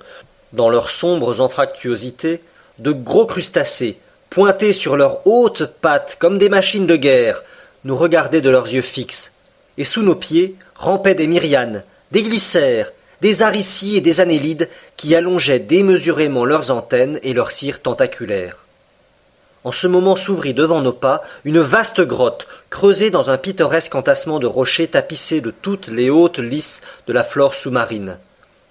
Dans 0.52 0.68
leurs 0.68 0.90
sombres 0.90 1.40
anfractuosités, 1.40 2.42
de 2.78 2.92
gros 2.92 3.24
crustacés, 3.24 3.96
pointés 4.28 4.74
sur 4.74 4.98
leurs 4.98 5.26
hautes 5.26 5.64
pattes 5.64 6.18
comme 6.18 6.36
des 6.36 6.50
machines 6.50 6.86
de 6.86 6.96
guerre, 6.96 7.42
nous 7.84 7.96
regardaient 7.96 8.42
de 8.42 8.50
leurs 8.50 8.70
yeux 8.70 8.82
fixes, 8.82 9.38
et 9.78 9.84
sous 9.84 10.02
nos 10.02 10.14
pieds 10.14 10.56
rampaient 10.74 11.14
des 11.14 11.26
myrianes, 11.26 11.84
des 12.12 12.22
glycères, 12.22 12.92
des 13.22 13.40
aricies 13.40 13.96
et 13.96 14.02
des 14.02 14.20
annélides 14.20 14.68
qui 14.98 15.14
allongeaient 15.14 15.58
démesurément 15.58 16.44
leurs 16.44 16.70
antennes 16.70 17.18
et 17.22 17.32
leurs 17.32 17.50
cires 17.50 17.80
tentaculaires. 17.80 18.63
En 19.64 19.72
ce 19.72 19.86
moment 19.86 20.14
s'ouvrit 20.14 20.52
devant 20.52 20.82
nos 20.82 20.92
pas 20.92 21.22
une 21.44 21.60
vaste 21.60 22.02
grotte, 22.02 22.46
creusée 22.68 23.10
dans 23.10 23.30
un 23.30 23.38
pittoresque 23.38 23.94
entassement 23.94 24.38
de 24.38 24.46
rochers 24.46 24.88
tapissés 24.88 25.40
de 25.40 25.50
toutes 25.50 25.88
les 25.88 26.10
hautes 26.10 26.38
lisses 26.38 26.82
de 27.06 27.14
la 27.14 27.24
flore 27.24 27.54
sous-marine. 27.54 28.18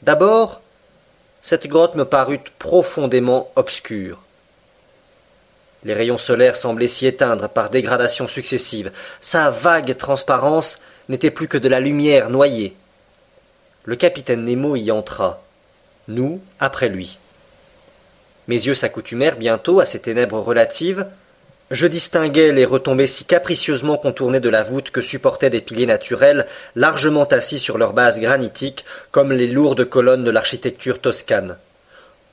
D'abord, 0.04 0.62
cette 1.42 1.68
grotte 1.68 1.96
me 1.96 2.06
parut 2.06 2.42
profondément 2.60 3.52
obscure. 3.56 4.20
Les 5.84 5.94
rayons 5.94 6.20
solaires 6.20 6.56
semblaient 6.56 6.88
s'y 6.88 7.08
éteindre 7.08 7.50
par 7.50 7.72
dégradations 7.72 8.28
successives. 8.28 8.92
Sa 9.20 9.50
vague 9.50 9.98
transparence 9.98 10.82
n'était 11.10 11.32
plus 11.32 11.48
que 11.48 11.58
de 11.58 11.68
la 11.68 11.80
lumière 11.80 12.30
noyée. 12.30 12.76
Le 13.84 13.96
capitaine 13.96 14.46
Nemo 14.46 14.76
y 14.76 14.92
entra, 14.92 15.42
nous 16.08 16.40
après 16.60 16.88
lui. 16.88 17.18
Mes 18.48 18.56
yeux 18.56 18.76
s'accoutumèrent 18.76 19.38
bientôt 19.38 19.80
à 19.80 19.86
ces 19.86 20.00
ténèbres 20.00 20.40
relatives, 20.40 21.06
je 21.72 21.88
distinguais 21.88 22.52
les 22.52 22.66
retombées 22.66 23.08
si 23.08 23.26
capricieusement 23.26 23.98
contournées 23.98 24.40
de 24.40 24.50
la 24.50 24.64
voûte 24.64 24.92
que 24.92 25.02
supportaient 25.02 25.50
des 25.50 25.62
piliers 25.62 25.88
naturels, 25.88 26.46
largement 26.76 27.24
assis 27.26 27.58
sur 27.58 27.78
leur 27.78 27.94
base 27.94 28.20
granitique, 28.20 28.86
comme 29.12 29.32
les 29.32 29.48
lourdes 29.48 29.86
colonnes 29.86 30.24
de 30.24 30.30
l'architecture 30.30 31.00
toscane. 31.00 31.58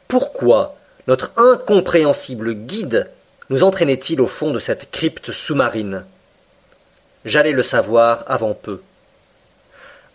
Pourquoi 0.09 0.77
notre 1.07 1.33
incompréhensible 1.37 2.53
guide 2.53 3.09
nous 3.49 3.63
entraînait-il 3.63 4.21
au 4.21 4.27
fond 4.27 4.53
de 4.53 4.59
cette 4.59 4.91
crypte 4.91 5.33
sous-marine? 5.33 6.05
J'allais 7.25 7.53
le 7.53 7.63
savoir 7.63 8.25
avant 8.27 8.55
peu. 8.55 8.83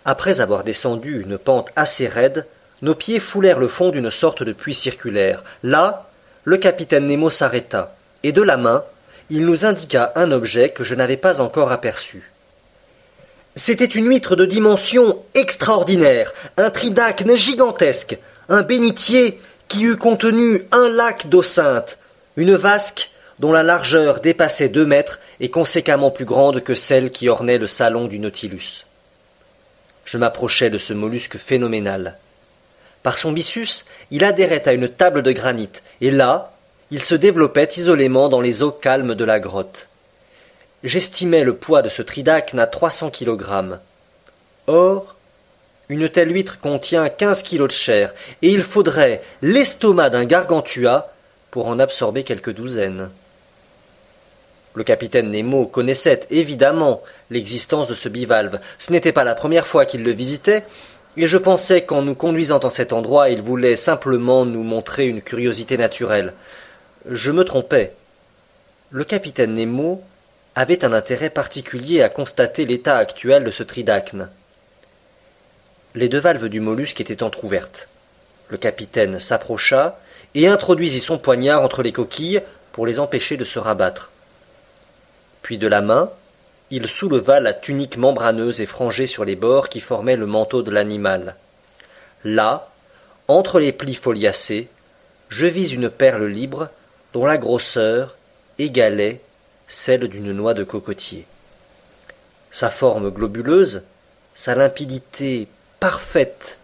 Après 0.04 0.40
avoir 0.40 0.64
descendu 0.64 1.22
une 1.22 1.38
pente 1.38 1.70
assez 1.76 2.08
raide, 2.08 2.46
nos 2.86 2.96
pieds 2.96 3.20
foulèrent 3.20 3.60
le 3.60 3.68
fond 3.68 3.90
d'une 3.90 4.12
sorte 4.12 4.44
de 4.44 4.54
puits 4.54 4.76
circulaire. 4.76 5.44
Là, 5.64 6.08
le 6.44 6.58
capitaine 6.58 7.08
Nemo 7.08 7.32
s'arrêta, 7.32 7.96
et 8.24 8.32
de 8.32 8.44
la 8.44 8.58
main, 8.58 8.84
il 9.32 9.46
nous 9.46 9.66
indiqua 9.66 10.14
un 10.16 10.32
objet 10.32 10.70
que 10.70 10.84
je 10.84 10.94
n'avais 10.94 11.18
pas 11.18 11.42
encore 11.42 11.72
aperçu. 11.72 12.32
C'était 13.56 13.86
une 13.86 14.08
huître 14.08 14.36
de 14.36 14.46
dimension 14.46 15.20
extraordinaire, 15.34 16.32
un 16.58 16.70
tridacne 16.70 17.36
gigantesque, 17.36 18.20
un 18.50 18.62
bénitier 18.62 19.42
qui 19.68 19.84
eût 19.84 19.98
contenu 19.98 20.62
un 20.72 20.88
lac 20.90 21.28
d'eau 21.28 21.42
sainte, 21.42 21.98
une 22.38 22.56
vasque 22.56 23.10
dont 23.40 23.52
la 23.52 23.64
largeur 23.64 24.20
dépassait 24.20 24.70
deux 24.70 24.86
mètres 24.86 25.20
et 25.40 25.50
conséquemment 25.50 26.12
plus 26.12 26.26
grande 26.26 26.62
que 26.62 26.76
celle 26.76 27.10
qui 27.10 27.30
ornait 27.30 27.58
le 27.58 27.68
salon 27.68 28.06
du 28.06 28.20
Nautilus. 28.20 28.86
Je 30.04 30.20
m'approchai 30.20 30.70
de 30.70 30.78
ce 30.78 30.94
mollusque 30.94 31.38
phénoménal. 31.38 32.20
Par 33.06 33.20
son 33.20 33.34
byssus, 33.34 33.86
il 34.10 34.24
adhérait 34.24 34.68
à 34.68 34.74
une 34.74 34.90
table 34.90 35.22
de 35.22 35.32
granit, 35.32 35.70
et 36.02 36.10
là, 36.10 36.54
il 36.90 37.04
se 37.04 37.14
développait 37.14 37.70
isolément 37.78 38.30
dans 38.30 38.42
les 38.42 38.64
eaux 38.64 38.72
calmes 38.72 39.14
de 39.14 39.24
la 39.24 39.40
grotte. 39.40 39.90
J'estimais 40.84 41.44
le 41.44 41.56
poids 41.56 41.84
de 41.84 41.90
ce 41.90 42.02
tridacne 42.02 42.58
à 42.58 42.66
trois 42.66 42.90
cents 42.90 43.12
kilogrammes. 43.12 43.80
Or, 44.66 45.14
une 45.88 46.10
telle 46.10 46.34
huître 46.34 46.60
contient 46.60 47.08
quinze 47.10 47.44
kilos 47.44 47.68
de 47.68 47.74
chair, 47.74 48.12
et 48.42 48.50
il 48.50 48.64
faudrait 48.64 49.22
l'estomac 49.44 50.10
d'un 50.10 50.26
gargantua 50.26 51.14
pour 51.52 51.68
en 51.68 51.78
absorber 51.78 52.24
quelques 52.24 52.56
douzaines. 52.56 53.12
Le 54.74 54.84
capitaine 54.84 55.30
Nemo 55.30 55.68
connaissait 55.68 56.22
évidemment 56.32 57.04
l'existence 57.30 57.88
de 57.88 57.94
ce 57.94 58.10
bivalve. 58.10 58.60
Ce 58.80 58.92
n'était 58.92 59.14
pas 59.14 59.24
la 59.24 59.36
première 59.36 59.68
fois 59.68 59.86
qu'il 59.86 60.04
le 60.04 60.12
visitait, 60.12 60.64
et 61.18 61.28
je 61.28 61.38
pensais 61.38 61.84
qu'en 61.84 62.02
nous 62.02 62.16
conduisant 62.16 62.60
en 62.64 62.70
cet 62.70 62.92
endroit, 62.92 63.30
il 63.30 63.42
voulait 63.42 63.76
simplement 63.76 64.46
nous 64.46 64.64
montrer 64.64 65.08
une 65.08 65.22
curiosité 65.22 65.78
naturelle. 65.78 66.34
Je 67.10 67.32
me 67.32 67.46
trompais. 67.46 67.94
Le 68.90 69.04
capitaine 69.04 69.54
Nemo 69.54 70.04
avait 70.56 70.84
un 70.84 70.94
intérêt 70.94 71.30
particulier 71.30 72.02
à 72.02 72.10
constater 72.10 72.66
l'état 72.66 72.98
actuel 72.98 73.44
de 73.44 73.52
ce 73.52 73.64
tridacne. 73.64 74.30
Les 75.96 76.10
deux 76.10 76.20
valves 76.20 76.50
du 76.50 76.60
mollusque 76.60 77.00
étaient 77.00 77.24
entr'ouvertes. 77.24 77.88
Le 78.50 78.58
capitaine 78.58 79.20
s'approcha 79.20 80.00
et 80.34 80.48
introduisit 80.48 81.00
son 81.00 81.18
poignard 81.18 81.64
entre 81.64 81.82
les 81.82 81.94
coquilles 81.94 82.42
pour 82.74 82.86
les 82.86 83.00
empêcher 83.00 83.38
de 83.38 83.46
se 83.46 83.60
rabattre. 83.60 84.12
Puis 85.42 85.58
de 85.58 85.68
la 85.68 85.82
main, 85.82 86.12
il 86.72 86.90
souleva 86.90 87.40
la 87.40 87.54
tunique 87.54 87.98
membraneuse 87.98 88.62
et 88.62 88.66
frangée 88.66 89.08
sur 89.08 89.26
les 89.26 89.36
bords 89.36 89.70
qui 89.70 89.80
formaient 89.80 90.16
le 90.16 90.26
manteau 90.26 90.62
de 90.62 90.72
l'animal. 90.72 91.36
Là, 92.24 92.70
entre 93.28 93.60
les 93.60 93.72
plis 93.72 93.96
foliacés, 93.96 94.68
je 95.30 95.46
vis 95.46 95.74
une 95.74 95.90
perle 95.90 96.26
libre 96.26 96.70
dont 97.14 97.26
la 97.26 97.38
grosseur 97.38 98.16
égalait 98.58 99.22
celle 99.68 100.08
d'une 100.08 100.32
noix 100.32 100.54
de 100.54 100.64
cocotier. 100.64 101.26
Sa 102.52 102.70
forme 102.70 103.10
globuleuse, 103.10 103.84
sa 104.34 104.56
limpidité 104.56 105.48
parfaite, 105.80 106.58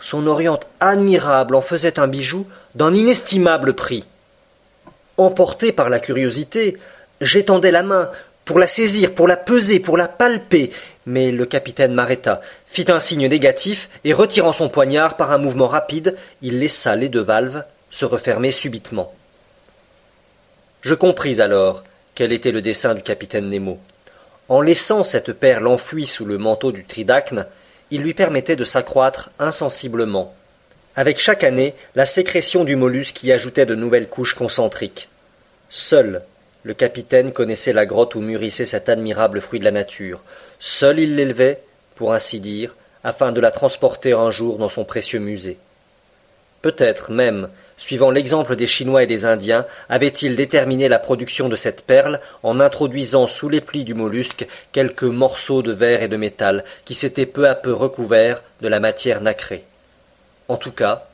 son 0.00 0.26
oriente 0.26 0.66
admirable 0.80 1.54
en 1.54 1.62
faisait 1.62 1.98
un 1.98 2.08
bijou 2.08 2.46
d'un 2.74 2.94
inestimable 2.94 3.74
prix. 3.74 4.04
Emporté 5.18 5.72
par 5.72 5.90
la 5.90 6.00
curiosité, 6.00 6.78
j'étendais 7.20 7.70
la 7.70 7.82
main 7.82 8.10
pour 8.44 8.58
la 8.58 8.66
saisir, 8.66 9.14
pour 9.14 9.28
la 9.28 9.36
peser, 9.36 9.80
pour 9.80 9.96
la 9.96 10.08
palper, 10.08 10.70
mais 11.06 11.30
le 11.30 11.46
capitaine 11.46 11.92
m'arrêta, 11.92 12.40
fit 12.66 12.86
un 12.88 13.00
signe 13.00 13.28
négatif, 13.28 13.88
et 14.04 14.12
retirant 14.12 14.52
son 14.52 14.68
poignard 14.68 15.16
par 15.16 15.32
un 15.32 15.38
mouvement 15.38 15.68
rapide, 15.68 16.16
il 16.42 16.58
laissa 16.58 16.96
les 16.96 17.08
deux 17.08 17.22
valves 17.22 17.64
se 17.90 18.04
refermer 18.04 18.50
subitement. 18.50 19.12
Je 20.82 20.94
compris 20.94 21.40
alors 21.40 21.84
quel 22.14 22.32
était 22.32 22.52
le 22.52 22.62
dessein 22.62 22.94
du 22.94 23.02
capitaine 23.02 23.48
Nemo. 23.48 23.78
En 24.48 24.60
laissant 24.60 25.04
cette 25.04 25.32
perle 25.32 25.66
enfouie 25.66 26.06
sous 26.06 26.24
le 26.24 26.38
manteau 26.38 26.72
du 26.72 26.84
tridacne, 26.84 27.46
il 27.90 28.02
lui 28.02 28.14
permettait 28.14 28.56
de 28.56 28.64
s'accroître 28.64 29.30
insensiblement. 29.38 30.34
Avec 30.96 31.18
chaque 31.18 31.44
année, 31.44 31.74
la 31.94 32.06
sécrétion 32.06 32.64
du 32.64 32.76
mollusque 32.76 33.22
y 33.22 33.32
ajoutait 33.32 33.66
de 33.66 33.74
nouvelles 33.74 34.08
couches 34.08 34.34
concentriques. 34.34 35.08
Seul 35.68 36.22
le 36.62 36.74
capitaine 36.74 37.32
connaissait 37.32 37.72
la 37.72 37.86
grotte 37.86 38.14
où 38.14 38.20
mûrissait 38.20 38.66
cet 38.66 38.88
admirable 38.88 39.40
fruit 39.40 39.60
de 39.60 39.64
la 39.64 39.70
nature. 39.70 40.20
Seul 40.58 40.98
il 41.00 41.16
l'élevait, 41.16 41.62
pour 41.94 42.12
ainsi 42.12 42.40
dire, 42.40 42.74
afin 43.02 43.32
de 43.32 43.40
la 43.40 43.50
transporter 43.50 44.12
un 44.12 44.30
jour 44.30 44.58
dans 44.58 44.68
son 44.68 44.84
précieux 44.84 45.20
musée. 45.20 45.58
Peut-être 46.62 47.10
même, 47.10 47.48
suivant 47.78 48.10
l'exemple 48.10 48.56
des 48.56 48.66
Chinois 48.66 49.04
et 49.04 49.06
des 49.06 49.24
Indiens, 49.24 49.64
avait-il 49.88 50.36
déterminé 50.36 50.88
la 50.88 50.98
production 50.98 51.48
de 51.48 51.56
cette 51.56 51.82
perle 51.82 52.20
en 52.42 52.60
introduisant 52.60 53.26
sous 53.26 53.48
les 53.48 53.62
plis 53.62 53.84
du 53.84 53.94
mollusque 53.94 54.46
quelques 54.72 55.04
morceaux 55.04 55.62
de 55.62 55.72
verre 55.72 56.02
et 56.02 56.08
de 56.08 56.18
métal 56.18 56.64
qui 56.84 56.94
s'étaient 56.94 57.24
peu 57.24 57.48
à 57.48 57.54
peu 57.54 57.72
recouverts 57.72 58.42
de 58.60 58.68
la 58.68 58.80
matière 58.80 59.22
nacrée. 59.22 59.64
En 60.48 60.58
tout 60.58 60.72
cas, 60.72 61.06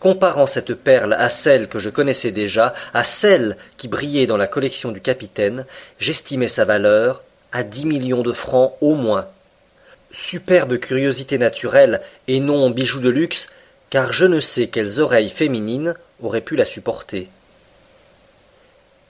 comparant 0.00 0.46
cette 0.46 0.74
perle 0.74 1.12
à 1.12 1.28
celle 1.28 1.68
que 1.68 1.78
je 1.78 1.90
connaissais 1.90 2.32
déjà, 2.32 2.74
à 2.94 3.04
celle 3.04 3.56
qui 3.76 3.86
brillait 3.86 4.26
dans 4.26 4.38
la 4.38 4.48
collection 4.48 4.90
du 4.90 5.00
capitaine, 5.00 5.66
j'estimais 6.00 6.48
sa 6.48 6.64
valeur 6.64 7.22
à 7.52 7.62
dix 7.62 7.84
millions 7.84 8.22
de 8.22 8.32
francs 8.32 8.74
au 8.80 8.94
moins. 8.94 9.26
Superbe 10.10 10.78
curiosité 10.78 11.38
naturelle 11.38 12.00
et 12.26 12.40
non 12.40 12.70
bijou 12.70 13.00
de 13.00 13.10
luxe, 13.10 13.50
car 13.90 14.12
je 14.12 14.24
ne 14.24 14.40
sais 14.40 14.68
quelles 14.68 14.98
oreilles 14.98 15.30
féminines 15.30 15.94
auraient 16.22 16.40
pu 16.40 16.56
la 16.56 16.64
supporter. 16.64 17.28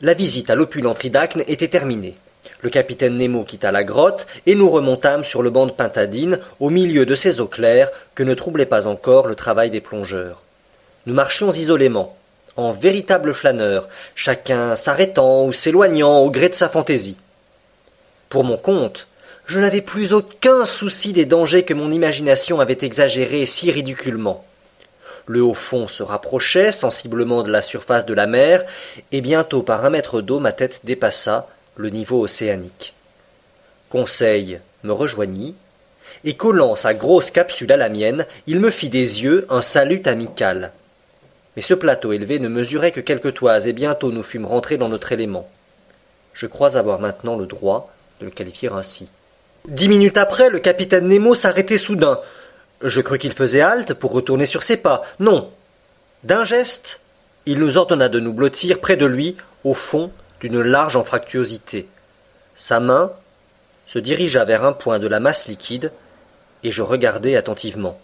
La 0.02 0.14
visite 0.14 0.50
à 0.50 0.54
l'opulent 0.54 0.94
Tridacne 0.94 1.44
était 1.46 1.68
terminée. 1.68 2.16
Le 2.62 2.70
capitaine 2.70 3.16
Nemo 3.16 3.44
quitta 3.44 3.70
la 3.70 3.84
grotte 3.84 4.26
et 4.46 4.54
nous 4.54 4.70
remontâmes 4.70 5.24
sur 5.24 5.42
le 5.42 5.50
banc 5.50 5.66
de 5.66 5.72
pintadine 5.72 6.40
au 6.58 6.70
milieu 6.70 7.06
de 7.06 7.14
ces 7.14 7.40
eaux 7.40 7.46
claires 7.46 7.90
que 8.14 8.22
ne 8.22 8.34
troublait 8.34 8.66
pas 8.66 8.86
encore 8.86 9.26
le 9.26 9.34
travail 9.34 9.70
des 9.70 9.80
plongeurs. 9.80 10.42
Nous 11.06 11.14
marchions 11.14 11.50
isolément, 11.50 12.16
en 12.56 12.72
véritables 12.72 13.32
flâneurs, 13.32 13.88
chacun 14.14 14.76
s'arrêtant 14.76 15.46
ou 15.46 15.52
s'éloignant 15.52 16.18
au 16.18 16.30
gré 16.30 16.48
de 16.48 16.54
sa 16.54 16.68
fantaisie. 16.68 17.16
Pour 18.28 18.44
mon 18.44 18.58
compte, 18.58 19.08
je 19.46 19.58
n'avais 19.60 19.80
plus 19.80 20.12
aucun 20.12 20.64
souci 20.64 21.12
des 21.12 21.24
dangers 21.24 21.64
que 21.64 21.74
mon 21.74 21.90
imagination 21.90 22.60
avait 22.60 22.78
exagérés 22.82 23.46
si 23.46 23.70
ridiculement. 23.70 24.44
Le 25.26 25.42
haut 25.42 25.54
fond 25.54 25.88
se 25.88 26.02
rapprochait 26.02 26.70
sensiblement 26.70 27.42
de 27.42 27.50
la 27.50 27.62
surface 27.62 28.04
de 28.04 28.14
la 28.14 28.26
mer, 28.26 28.64
et 29.10 29.20
bientôt 29.20 29.62
par 29.62 29.84
un 29.84 29.90
mètre 29.90 30.20
d'eau 30.20 30.38
ma 30.38 30.52
tête 30.52 30.80
dépassa 30.84 31.48
le 31.76 31.88
niveau 31.88 32.20
océanique. 32.20 32.94
Conseil 33.88 34.60
me 34.84 34.92
rejoignit, 34.92 35.54
et 36.24 36.34
collant 36.34 36.76
sa 36.76 36.94
grosse 36.94 37.30
capsule 37.30 37.72
à 37.72 37.76
la 37.76 37.88
mienne, 37.88 38.26
il 38.46 38.60
me 38.60 38.70
fit 38.70 38.88
des 38.88 39.22
yeux 39.22 39.46
un 39.48 39.62
salut 39.62 40.02
amical. 40.04 40.72
Mais 41.56 41.62
ce 41.62 41.74
plateau 41.74 42.12
élevé 42.12 42.38
ne 42.38 42.48
mesurait 42.48 42.92
que 42.92 43.00
quelques 43.00 43.34
toises, 43.34 43.66
et 43.66 43.72
bientôt 43.72 44.12
nous 44.12 44.22
fûmes 44.22 44.46
rentrés 44.46 44.76
dans 44.76 44.88
notre 44.88 45.12
élément. 45.12 45.48
Je 46.32 46.46
crois 46.46 46.76
avoir 46.76 47.00
maintenant 47.00 47.36
le 47.36 47.46
droit 47.46 47.92
de 48.20 48.26
le 48.26 48.30
qualifier 48.30 48.70
ainsi. 48.72 49.08
Dix 49.68 49.88
minutes 49.88 50.16
après, 50.16 50.48
le 50.48 50.58
capitaine 50.58 51.08
Nemo 51.08 51.34
s'arrêtait 51.34 51.78
soudain, 51.78 52.20
je 52.82 53.00
crus 53.00 53.20
qu'il 53.20 53.32
faisait 53.32 53.60
halte 53.60 53.94
pour 53.94 54.12
retourner 54.12 54.46
sur 54.46 54.62
ses 54.62 54.78
pas. 54.78 55.02
Non. 55.18 55.50
D'un 56.24 56.44
geste, 56.44 57.00
il 57.46 57.58
nous 57.58 57.76
ordonna 57.76 58.08
de 58.08 58.20
nous 58.20 58.32
blottir 58.32 58.80
près 58.80 58.96
de 58.96 59.06
lui, 59.06 59.36
au 59.64 59.74
fond 59.74 60.10
d'une 60.40 60.62
large 60.62 60.96
anfractuosité. 60.96 61.88
Sa 62.54 62.80
main 62.80 63.12
se 63.86 63.98
dirigea 63.98 64.44
vers 64.44 64.64
un 64.64 64.72
point 64.72 64.98
de 64.98 65.08
la 65.08 65.20
masse 65.20 65.46
liquide, 65.46 65.92
et 66.62 66.70
je 66.70 66.82
regardai 66.82 67.36
attentivement. 67.36 68.00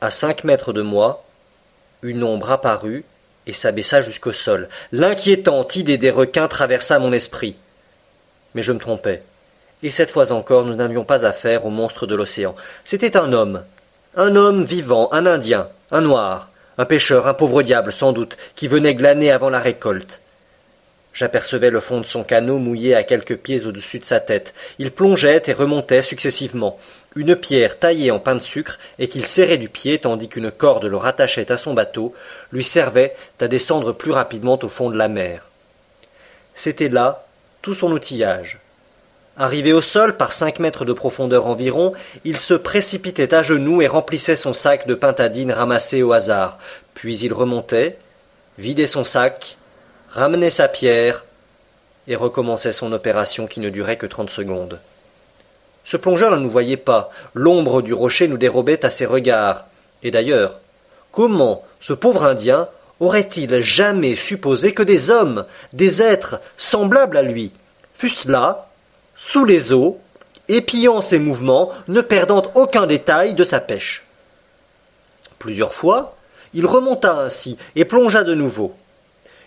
À 0.00 0.10
cinq 0.10 0.44
mètres 0.44 0.72
de 0.72 0.82
moi, 0.82 1.24
une 2.06 2.24
ombre 2.24 2.50
apparut 2.50 3.04
et 3.46 3.52
s'abaissa 3.52 4.02
jusqu'au 4.02 4.32
sol. 4.32 4.68
L'inquiétante 4.92 5.76
idée 5.76 5.98
des 5.98 6.10
requins 6.10 6.48
traversa 6.48 6.98
mon 6.98 7.12
esprit. 7.12 7.56
Mais 8.54 8.62
je 8.62 8.72
me 8.72 8.78
trompais 8.78 9.22
et 9.82 9.90
cette 9.90 10.10
fois 10.10 10.32
encore 10.32 10.64
nous 10.64 10.74
n'avions 10.74 11.04
pas 11.04 11.24
affaire 11.24 11.64
au 11.66 11.70
monstre 11.70 12.06
de 12.06 12.14
l'océan. 12.14 12.54
C'était 12.84 13.16
un 13.16 13.32
homme. 13.32 13.62
Un 14.16 14.34
homme 14.34 14.64
vivant, 14.64 15.08
un 15.12 15.26
Indien, 15.26 15.68
un 15.90 16.00
noir, 16.00 16.50
un 16.78 16.86
pêcheur, 16.86 17.26
un 17.26 17.34
pauvre 17.34 17.62
diable 17.62 17.92
sans 17.92 18.12
doute, 18.12 18.36
qui 18.54 18.66
venait 18.66 18.94
glaner 18.94 19.30
avant 19.30 19.50
la 19.50 19.60
récolte. 19.60 20.20
J'apercevais 21.12 21.70
le 21.70 21.80
fond 21.80 22.00
de 22.00 22.06
son 22.06 22.24
canot 22.24 22.58
mouillé 22.58 22.94
à 22.94 23.02
quelques 23.02 23.36
pieds 23.36 23.64
au-dessus 23.64 23.98
de 23.98 24.04
sa 24.04 24.20
tête. 24.20 24.54
Il 24.78 24.90
plongeait 24.90 25.42
et 25.46 25.52
remontait 25.52 26.02
successivement. 26.02 26.78
Une 27.16 27.34
pierre 27.34 27.78
taillée 27.78 28.10
en 28.10 28.18
pain 28.18 28.34
de 28.34 28.40
sucre 28.40 28.78
et 28.98 29.08
qu'il 29.08 29.26
serrait 29.26 29.56
du 29.56 29.70
pied 29.70 29.98
tandis 29.98 30.28
qu'une 30.28 30.50
corde 30.50 30.84
le 30.84 30.98
rattachait 30.98 31.50
à 31.50 31.56
son 31.56 31.72
bateau 31.72 32.14
lui 32.52 32.62
servait 32.62 33.16
à 33.40 33.48
descendre 33.48 33.92
plus 33.92 34.12
rapidement 34.12 34.58
au 34.62 34.68
fond 34.68 34.90
de 34.90 34.98
la 34.98 35.08
mer. 35.08 35.48
C'était 36.54 36.90
là 36.90 37.24
tout 37.62 37.72
son 37.72 37.90
outillage. 37.90 38.58
Arrivé 39.38 39.72
au 39.72 39.80
sol 39.80 40.18
par 40.18 40.34
cinq 40.34 40.58
mètres 40.58 40.84
de 40.84 40.92
profondeur 40.92 41.46
environ, 41.46 41.94
il 42.24 42.38
se 42.38 42.54
précipitait 42.54 43.32
à 43.32 43.42
genoux 43.42 43.80
et 43.80 43.86
remplissait 43.86 44.36
son 44.36 44.52
sac 44.52 44.86
de 44.86 44.94
pintadines 44.94 45.52
ramassées 45.52 46.02
au 46.02 46.12
hasard. 46.12 46.58
Puis 46.92 47.18
il 47.18 47.32
remontait, 47.32 47.98
vidait 48.58 48.86
son 48.86 49.04
sac, 49.04 49.56
ramenait 50.10 50.50
sa 50.50 50.68
pierre 50.68 51.24
et 52.08 52.14
recommençait 52.14 52.72
son 52.72 52.92
opération 52.92 53.46
qui 53.46 53.60
ne 53.60 53.70
durait 53.70 53.96
que 53.96 54.06
trente 54.06 54.30
secondes. 54.30 54.78
Ce 55.86 55.96
plongeur 55.96 56.32
ne 56.32 56.38
nous 56.38 56.50
voyait 56.50 56.76
pas, 56.76 57.10
l'ombre 57.32 57.80
du 57.80 57.94
rocher 57.94 58.26
nous 58.26 58.38
dérobait 58.38 58.84
à 58.84 58.90
ses 58.90 59.06
regards. 59.06 59.66
Et 60.02 60.10
d'ailleurs, 60.10 60.58
comment 61.12 61.64
ce 61.78 61.92
pauvre 61.92 62.24
Indien 62.24 62.66
aurait-il 62.98 63.60
jamais 63.60 64.16
supposé 64.16 64.74
que 64.74 64.82
des 64.82 65.12
hommes, 65.12 65.44
des 65.72 66.02
êtres 66.02 66.40
semblables 66.56 67.16
à 67.16 67.22
lui, 67.22 67.52
fussent 67.94 68.24
là, 68.24 68.66
sous 69.16 69.44
les 69.44 69.72
eaux, 69.72 70.00
épiant 70.48 71.02
ses 71.02 71.20
mouvements, 71.20 71.70
ne 71.86 72.00
perdant 72.00 72.42
aucun 72.56 72.88
détail 72.88 73.34
de 73.34 73.44
sa 73.44 73.60
pêche? 73.60 74.04
Plusieurs 75.38 75.72
fois, 75.72 76.16
il 76.52 76.66
remonta 76.66 77.16
ainsi 77.16 77.58
et 77.76 77.84
plongea 77.84 78.24
de 78.24 78.34
nouveau. 78.34 78.74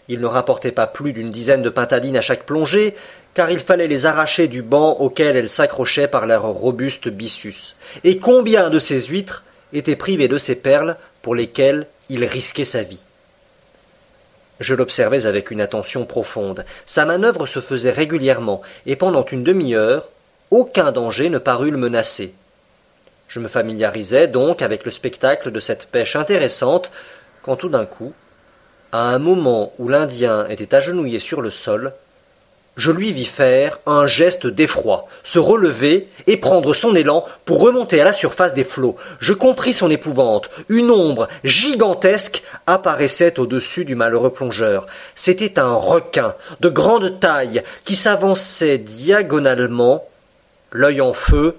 Il 0.07 0.21
ne 0.21 0.25
rapportait 0.25 0.71
pas 0.71 0.87
plus 0.87 1.11
d'une 1.11 1.31
dizaine 1.31 1.63
de 1.63 1.69
pintadines 1.69 2.17
à 2.17 2.21
chaque 2.21 2.45
plongée, 2.45 2.95
car 3.39 3.51
il 3.51 3.61
fallait 3.61 3.87
les 3.87 4.05
arracher 4.05 4.49
du 4.49 4.61
banc 4.61 4.97
auquel 4.99 5.37
elles 5.37 5.49
s'accrochaient 5.49 6.09
par 6.09 6.25
leur 6.25 6.43
robuste 6.43 7.07
byssus. 7.07 7.73
Et 8.03 8.17
combien 8.17 8.69
de 8.69 8.79
ces 8.79 8.99
huîtres 9.03 9.45
étaient 9.71 9.95
privées 9.95 10.27
de 10.27 10.37
ces 10.37 10.55
perles 10.55 10.97
pour 11.21 11.35
lesquelles 11.35 11.87
il 12.09 12.25
risquait 12.25 12.65
sa 12.65 12.83
vie? 12.83 13.01
Je 14.59 14.75
l'observais 14.75 15.25
avec 15.25 15.51
une 15.51 15.61
attention 15.61 16.03
profonde. 16.05 16.65
Sa 16.85 17.05
manœuvre 17.05 17.45
se 17.45 17.61
faisait 17.61 17.93
régulièrement, 17.93 18.61
et 18.85 18.97
pendant 18.97 19.23
une 19.23 19.45
demi-heure, 19.45 20.09
aucun 20.51 20.91
danger 20.91 21.29
ne 21.29 21.37
parut 21.37 21.71
le 21.71 21.77
menacer. 21.77 22.33
Je 23.29 23.39
me 23.39 23.47
familiarisais 23.47 24.27
donc 24.27 24.61
avec 24.61 24.83
le 24.83 24.91
spectacle 24.91 25.51
de 25.51 25.61
cette 25.61 25.85
pêche 25.85 26.17
intéressante, 26.17 26.91
quand 27.41 27.55
tout 27.55 27.69
d'un 27.69 27.85
coup, 27.85 28.11
à 28.91 29.03
un 29.03 29.17
moment 29.17 29.71
où 29.79 29.87
l'Indien 29.87 30.45
était 30.49 30.75
agenouillé 30.75 31.19
sur 31.19 31.39
le 31.39 31.51
sol, 31.51 31.93
je 32.79 32.91
lui 32.91 33.11
vis 33.11 33.25
faire 33.25 33.77
un 33.85 34.07
geste 34.07 34.47
d'effroi, 34.47 35.05
se 35.23 35.37
relever 35.37 36.07
et 36.27 36.37
prendre 36.37 36.73
son 36.73 36.95
élan 36.95 37.25
pour 37.43 37.59
remonter 37.59 37.99
à 37.99 38.05
la 38.05 38.13
surface 38.13 38.53
des 38.53 38.63
flots. 38.63 38.95
Je 39.19 39.33
compris 39.33 39.73
son 39.73 39.91
épouvante. 39.91 40.49
Une 40.69 40.89
ombre 40.89 41.27
gigantesque 41.43 42.41
apparaissait 42.67 43.37
au-dessus 43.37 43.83
du 43.83 43.95
malheureux 43.95 44.31
plongeur. 44.31 44.85
C'était 45.13 45.59
un 45.59 45.73
requin 45.73 46.35
de 46.61 46.69
grande 46.69 47.19
taille 47.19 47.63
qui 47.83 47.97
s'avançait 47.97 48.77
diagonalement, 48.77 50.07
l'œil 50.71 51.01
en 51.01 51.11
feu, 51.11 51.57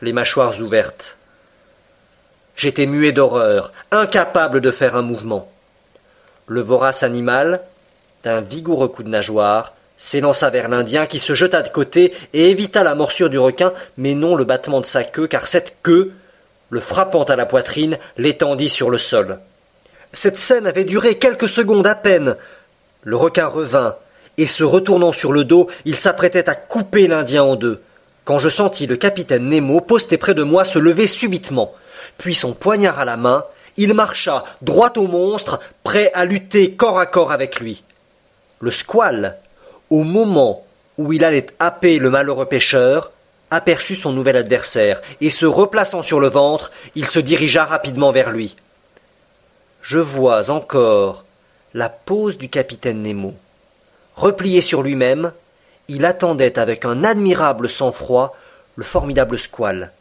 les 0.00 0.12
mâchoires 0.12 0.60
ouvertes. 0.60 1.16
J'étais 2.54 2.86
muet 2.86 3.10
d'horreur, 3.10 3.72
incapable 3.90 4.60
de 4.60 4.70
faire 4.70 4.94
un 4.94 5.02
mouvement. 5.02 5.50
Le 6.46 6.60
vorace 6.60 7.02
animal, 7.02 7.62
d'un 8.22 8.40
vigoureux 8.40 8.86
coup 8.86 9.02
de 9.02 9.08
nageoire, 9.08 9.72
s'élança 10.04 10.50
vers 10.50 10.68
l'Indien 10.68 11.06
qui 11.06 11.18
se 11.18 11.34
jeta 11.34 11.62
de 11.62 11.70
côté 11.70 12.12
et 12.34 12.50
évita 12.50 12.82
la 12.82 12.94
morsure 12.94 13.30
du 13.30 13.38
requin, 13.38 13.72
mais 13.96 14.14
non 14.14 14.34
le 14.34 14.44
battement 14.44 14.82
de 14.82 14.84
sa 14.84 15.02
queue, 15.02 15.26
car 15.26 15.46
cette 15.46 15.76
queue, 15.82 16.12
le 16.68 16.80
frappant 16.80 17.22
à 17.22 17.36
la 17.36 17.46
poitrine, 17.46 17.96
l'étendit 18.18 18.68
sur 18.68 18.90
le 18.90 18.98
sol. 18.98 19.38
Cette 20.12 20.38
scène 20.38 20.66
avait 20.66 20.84
duré 20.84 21.16
quelques 21.16 21.48
secondes 21.48 21.86
à 21.86 21.94
peine. 21.94 22.36
Le 23.02 23.16
requin 23.16 23.46
revint, 23.46 23.96
et 24.36 24.44
se 24.44 24.62
retournant 24.62 25.12
sur 25.12 25.32
le 25.32 25.42
dos, 25.42 25.70
il 25.86 25.96
s'apprêtait 25.96 26.50
à 26.50 26.54
couper 26.54 27.06
l'Indien 27.06 27.42
en 27.42 27.56
deux, 27.56 27.80
quand 28.26 28.38
je 28.38 28.50
sentis 28.50 28.86
le 28.86 28.96
capitaine 28.96 29.48
Nemo 29.48 29.80
posté 29.80 30.18
près 30.18 30.34
de 30.34 30.42
moi 30.42 30.64
se 30.64 30.78
lever 30.78 31.06
subitement. 31.06 31.72
Puis 32.18 32.34
son 32.34 32.52
poignard 32.52 32.98
à 32.98 33.06
la 33.06 33.16
main, 33.16 33.44
il 33.78 33.94
marcha 33.94 34.44
droit 34.60 34.92
au 34.96 35.06
monstre, 35.06 35.60
prêt 35.82 36.10
à 36.12 36.26
lutter 36.26 36.74
corps 36.74 36.98
à 36.98 37.06
corps 37.06 37.32
avec 37.32 37.58
lui. 37.58 37.82
Le 38.60 38.70
squale, 38.70 39.38
au 39.90 40.02
moment 40.02 40.64
où 40.98 41.12
il 41.12 41.24
allait 41.24 41.46
happer 41.58 41.98
le 41.98 42.10
malheureux 42.10 42.46
pêcheur, 42.46 43.12
aperçut 43.50 43.96
son 43.96 44.12
nouvel 44.12 44.36
adversaire, 44.36 45.00
et 45.20 45.30
se 45.30 45.46
replaçant 45.46 46.02
sur 46.02 46.20
le 46.20 46.28
ventre, 46.28 46.72
il 46.94 47.06
se 47.06 47.20
dirigea 47.20 47.64
rapidement 47.64 48.12
vers 48.12 48.30
lui. 48.30 48.56
Je 49.82 49.98
vois 49.98 50.50
encore 50.50 51.24
la 51.74 51.88
pose 51.88 52.38
du 52.38 52.48
capitaine 52.48 53.02
Nemo. 53.02 53.34
Replié 54.16 54.60
sur 54.60 54.82
lui-même, 54.82 55.32
il 55.88 56.04
attendait 56.04 56.58
avec 56.58 56.84
un 56.84 57.04
admirable 57.04 57.68
sang-froid 57.68 58.34
le 58.76 58.84
formidable 58.84 59.38
squale. 59.38 59.92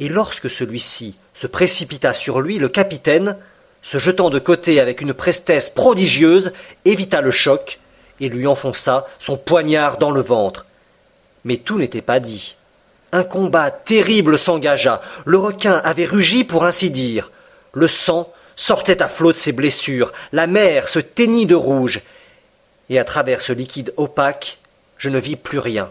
Et 0.00 0.08
lorsque 0.08 0.50
celui-ci 0.50 1.16
se 1.34 1.46
précipita 1.46 2.14
sur 2.14 2.40
lui, 2.40 2.58
le 2.58 2.68
capitaine, 2.68 3.36
se 3.82 3.98
jetant 3.98 4.30
de 4.30 4.38
côté 4.38 4.80
avec 4.80 5.00
une 5.00 5.14
prestesse 5.14 5.70
prodigieuse, 5.70 6.52
évita 6.84 7.20
le 7.20 7.30
choc 7.30 7.78
et 8.20 8.28
lui 8.28 8.46
enfonça 8.46 9.06
son 9.18 9.36
poignard 9.36 9.98
dans 9.98 10.10
le 10.10 10.20
ventre. 10.20 10.66
Mais 11.44 11.56
tout 11.56 11.78
n'était 11.78 12.02
pas 12.02 12.20
dit. 12.20 12.56
Un 13.12 13.24
combat 13.24 13.70
terrible 13.70 14.38
s'engagea. 14.38 15.00
Le 15.24 15.38
requin 15.38 15.80
avait 15.84 16.04
rugi 16.04 16.44
pour 16.44 16.64
ainsi 16.64 16.90
dire. 16.90 17.30
Le 17.72 17.88
sang 17.88 18.32
sortait 18.56 19.02
à 19.02 19.08
flot 19.08 19.32
de 19.32 19.36
ses 19.36 19.52
blessures. 19.52 20.12
La 20.32 20.46
mer 20.46 20.88
se 20.88 20.98
teignit 20.98 21.46
de 21.46 21.54
rouge. 21.54 22.02
Et 22.90 22.98
à 22.98 23.04
travers 23.04 23.40
ce 23.40 23.52
liquide 23.52 23.94
opaque, 23.96 24.58
je 24.98 25.08
ne 25.08 25.18
vis 25.18 25.36
plus 25.36 25.58
rien. 25.58 25.90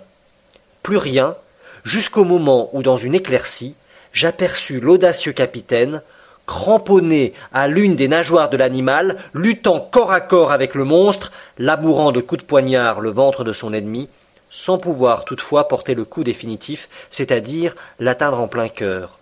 Plus 0.83 0.97
rien, 0.97 1.35
jusqu'au 1.83 2.23
moment 2.23 2.69
où, 2.73 2.83
dans 2.83 2.97
une 2.97 3.15
éclaircie, 3.15 3.75
j'aperçus 4.13 4.79
l'audacieux 4.79 5.31
capitaine, 5.31 6.01
cramponné 6.47 7.33
à 7.53 7.67
l'une 7.67 7.95
des 7.95 8.07
nageoires 8.07 8.49
de 8.49 8.57
l'animal, 8.57 9.17
luttant 9.35 9.79
corps 9.79 10.11
à 10.11 10.21
corps 10.21 10.51
avec 10.51 10.73
le 10.73 10.85
monstre, 10.85 11.31
labourant 11.59 12.11
de 12.11 12.21
coups 12.21 12.41
de 12.41 12.47
poignard 12.47 13.01
le 13.01 13.11
ventre 13.11 13.43
de 13.43 13.53
son 13.53 13.73
ennemi, 13.73 14.09
sans 14.49 14.77
pouvoir 14.77 15.25
toutefois 15.25 15.67
porter 15.67 15.93
le 15.93 16.05
coup 16.05 16.23
définitif, 16.23 16.89
c'est-à-dire 17.09 17.75
l'atteindre 17.99 18.39
en 18.39 18.47
plein 18.47 18.69
cœur. 18.69 19.19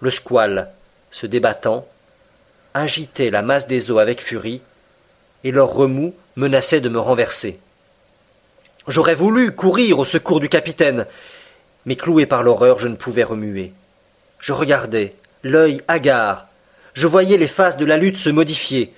Le 0.00 0.10
squale, 0.10 0.70
se 1.10 1.26
débattant, 1.26 1.86
agitait 2.74 3.30
la 3.30 3.42
masse 3.42 3.66
des 3.66 3.90
eaux 3.90 3.98
avec 3.98 4.22
furie, 4.22 4.62
et 5.42 5.50
leur 5.50 5.72
remous 5.72 6.14
menaçait 6.36 6.80
de 6.80 6.88
me 6.88 7.00
renverser. 7.00 7.58
J'aurais 8.86 9.14
voulu 9.16 9.52
courir 9.52 9.98
au 9.98 10.04
secours 10.04 10.38
du 10.38 10.48
capitaine, 10.48 11.06
mais 11.86 11.96
cloué 11.96 12.24
par 12.24 12.44
l'horreur, 12.44 12.78
je 12.78 12.88
ne 12.88 12.94
pouvais 12.94 13.24
remuer. 13.24 13.72
Je 14.38 14.52
regardais, 14.52 15.14
l'œil 15.46 15.80
hagard. 15.88 16.46
Je 16.94 17.06
voyais 17.06 17.38
les 17.38 17.48
phases 17.48 17.76
de 17.76 17.84
la 17.84 17.96
lutte 17.96 18.18
se 18.18 18.30
modifier. 18.30 18.92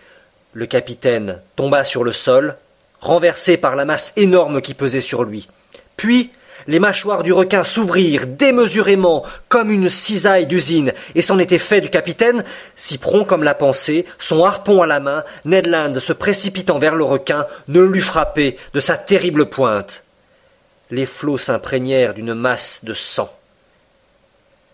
Le 0.55 0.67
capitaine 0.67 1.39
tomba 1.57 1.85
sur 1.85 2.05
le 2.05 2.13
sol, 2.13 2.57
renversé 3.01 3.57
par 3.57 3.77
la 3.77 3.85
masse 3.85 4.13
énorme 4.17 4.61
qui 4.61 4.75
pesait 4.75 5.01
sur 5.01 5.25
lui. 5.25 5.49
Puis 5.97 6.31
les 6.67 6.79
mâchoires 6.81 7.23
du 7.23 7.33
requin 7.33 7.65
s'ouvrirent 7.65 8.27
démesurément 8.27 9.25
comme 9.49 9.71
une 9.71 9.89
cisaille 9.89 10.47
d'usine, 10.47 10.93
et 11.15 11.23
c'en 11.23 11.39
était 11.39 11.59
fait 11.59 11.81
du 11.81 11.89
capitaine, 11.89 12.45
si 12.77 12.99
prompt 12.99 13.25
comme 13.25 13.43
la 13.43 13.55
pensée, 13.55 14.05
son 14.19 14.45
harpon 14.45 14.83
à 14.83 14.87
la 14.87 15.01
main, 15.01 15.25
Ned 15.45 15.67
Land 15.67 15.99
se 15.99 16.13
précipitant 16.13 16.79
vers 16.79 16.95
le 16.95 17.05
requin, 17.05 17.47
ne 17.69 17.81
l'eût 17.81 18.03
frappé 18.03 18.59
de 18.75 18.81
sa 18.81 18.97
terrible 18.97 19.47
pointe. 19.47 20.03
Les 20.91 21.07
flots 21.07 21.39
s'imprégnèrent 21.39 22.15
d'une 22.15 22.35
masse 22.35 22.85
de 22.85 22.95
sang. 22.95 23.38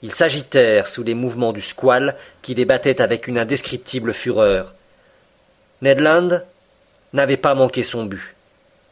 Ils 0.02 0.14
s'agitèrent 0.14 0.88
sous 0.88 1.02
les 1.02 1.14
mouvements 1.14 1.52
du 1.52 1.60
squale 1.60 2.16
qui 2.42 2.54
les 2.54 2.64
battait 2.64 3.00
avec 3.00 3.26
une 3.26 3.38
indescriptible 3.38 4.12
fureur. 4.12 4.74
Ned 5.82 6.00
Land 6.00 6.40
n'avait 7.12 7.36
pas 7.36 7.54
manqué 7.54 7.82
son 7.82 8.04
but. 8.04 8.34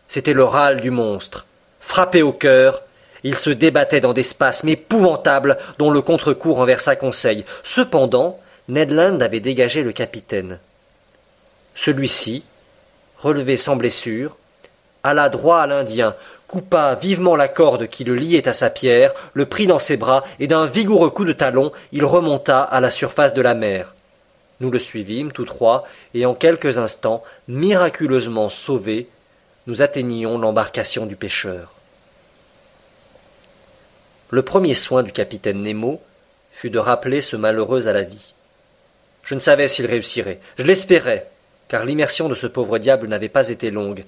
C'était 0.08 0.32
le 0.32 0.44
râle 0.44 0.80
du 0.80 0.90
monstre. 0.90 1.46
Frappé 1.80 2.22
au 2.22 2.32
cœur, 2.32 2.82
il 3.24 3.36
se 3.36 3.50
débattait 3.50 4.00
dans 4.00 4.12
des 4.12 4.22
spasmes 4.22 4.68
épouvantables 4.68 5.58
dont 5.78 5.90
le 5.90 6.02
contre-coup 6.02 6.54
renversa 6.54 6.96
Conseil. 6.96 7.44
Cependant, 7.62 8.40
Ned 8.68 8.90
Land 8.90 9.20
avait 9.20 9.40
dégagé 9.40 9.82
le 9.82 9.92
capitaine. 9.92 10.58
Celui-ci, 11.74 12.44
relevé 13.18 13.56
sans 13.56 13.76
blessure, 13.76 14.36
alla 15.02 15.28
droit 15.28 15.58
à 15.58 15.66
l'Indien, 15.66 16.14
coupa 16.52 16.96
vivement 16.96 17.34
la 17.34 17.48
corde 17.48 17.86
qui 17.86 18.04
le 18.04 18.14
liait 18.14 18.46
à 18.46 18.52
sa 18.52 18.68
pierre, 18.68 19.14
le 19.32 19.46
prit 19.46 19.66
dans 19.66 19.78
ses 19.78 19.96
bras, 19.96 20.22
et 20.38 20.46
d'un 20.46 20.66
vigoureux 20.66 21.08
coup 21.08 21.24
de 21.24 21.32
talon, 21.32 21.72
il 21.92 22.04
remonta 22.04 22.60
à 22.60 22.78
la 22.78 22.90
surface 22.90 23.32
de 23.32 23.40
la 23.40 23.54
mer. 23.54 23.94
Nous 24.60 24.70
le 24.70 24.78
suivîmes 24.78 25.32
tous 25.32 25.46
trois, 25.46 25.88
et 26.12 26.26
en 26.26 26.34
quelques 26.34 26.76
instants, 26.76 27.24
miraculeusement 27.48 28.50
sauvés, 28.50 29.08
nous 29.66 29.80
atteignions 29.80 30.36
l'embarcation 30.36 31.06
du 31.06 31.16
pêcheur. 31.16 31.72
Le 34.28 34.42
premier 34.42 34.74
soin 34.74 35.02
du 35.02 35.10
capitaine 35.10 35.62
Nemo 35.62 36.02
fut 36.52 36.68
de 36.68 36.78
rappeler 36.78 37.22
ce 37.22 37.36
malheureux 37.36 37.88
à 37.88 37.94
la 37.94 38.02
vie. 38.02 38.34
Je 39.22 39.34
ne 39.34 39.40
savais 39.40 39.68
s'il 39.68 39.86
réussirait. 39.86 40.40
Je 40.58 40.64
l'espérais, 40.64 41.28
car 41.68 41.86
l'immersion 41.86 42.28
de 42.28 42.34
ce 42.34 42.46
pauvre 42.46 42.76
diable 42.76 43.08
n'avait 43.08 43.30
pas 43.30 43.48
été 43.48 43.70
longue, 43.70 44.04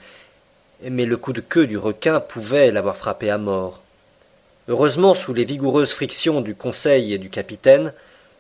mais 0.82 1.06
le 1.06 1.16
coup 1.16 1.32
de 1.32 1.40
queue 1.40 1.66
du 1.66 1.78
requin 1.78 2.20
pouvait 2.20 2.70
l'avoir 2.70 2.96
frappé 2.96 3.30
à 3.30 3.38
mort. 3.38 3.82
Heureusement, 4.68 5.14
sous 5.14 5.34
les 5.34 5.44
vigoureuses 5.44 5.92
frictions 5.92 6.40
du 6.40 6.54
conseil 6.54 7.12
et 7.12 7.18
du 7.18 7.30
capitaine, 7.30 7.92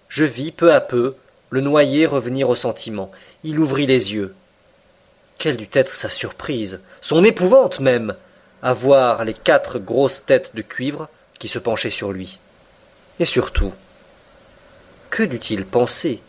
je 0.08 0.24
vis 0.24 0.52
peu 0.52 0.72
à 0.72 0.80
peu 0.80 1.16
le 1.50 1.60
noyé 1.60 2.06
revenir 2.06 2.48
au 2.48 2.54
sentiment. 2.54 3.10
Il 3.42 3.58
ouvrit 3.58 3.86
les 3.86 4.14
yeux. 4.14 4.34
Quelle 5.38 5.56
dut 5.56 5.68
être 5.72 5.92
sa 5.92 6.08
surprise, 6.08 6.80
son 7.00 7.24
épouvante 7.24 7.80
même, 7.80 8.14
à 8.62 8.72
voir 8.72 9.24
les 9.24 9.34
quatre 9.34 9.78
grosses 9.78 10.24
têtes 10.24 10.52
de 10.54 10.62
cuivre 10.62 11.08
qui 11.38 11.48
se 11.48 11.58
penchaient 11.58 11.90
sur 11.90 12.12
lui. 12.12 12.38
Et 13.20 13.24
surtout, 13.24 13.72
que 15.10 15.22
dut-il 15.22 15.66
penser 15.66 16.20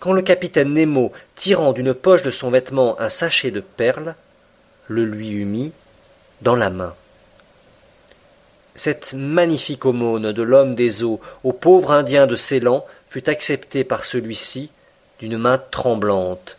quand 0.00 0.12
le 0.12 0.22
capitaine 0.22 0.74
Nemo, 0.74 1.12
tirant 1.36 1.72
d'une 1.72 1.94
poche 1.94 2.22
de 2.22 2.32
son 2.32 2.50
vêtement 2.50 3.00
un 3.00 3.08
sachet 3.08 3.52
de 3.52 3.60
perles, 3.60 4.16
le 4.92 5.04
lui 5.04 5.30
eut 5.30 5.44
mis 5.44 5.72
dans 6.42 6.56
la 6.56 6.70
main 6.70 6.94
Cette 8.76 9.12
magnifique 9.14 9.84
aumône 9.84 10.32
de 10.32 10.42
l'homme 10.42 10.74
des 10.74 11.02
eaux 11.02 11.20
au 11.44 11.52
pauvre 11.52 11.92
indien 11.92 12.26
de 12.26 12.36
Ceylan 12.36 12.84
fut 13.08 13.28
accepté 13.28 13.84
par 13.84 14.04
celui-ci 14.04 14.70
d'une 15.18 15.38
main 15.38 15.58
tremblante. 15.58 16.56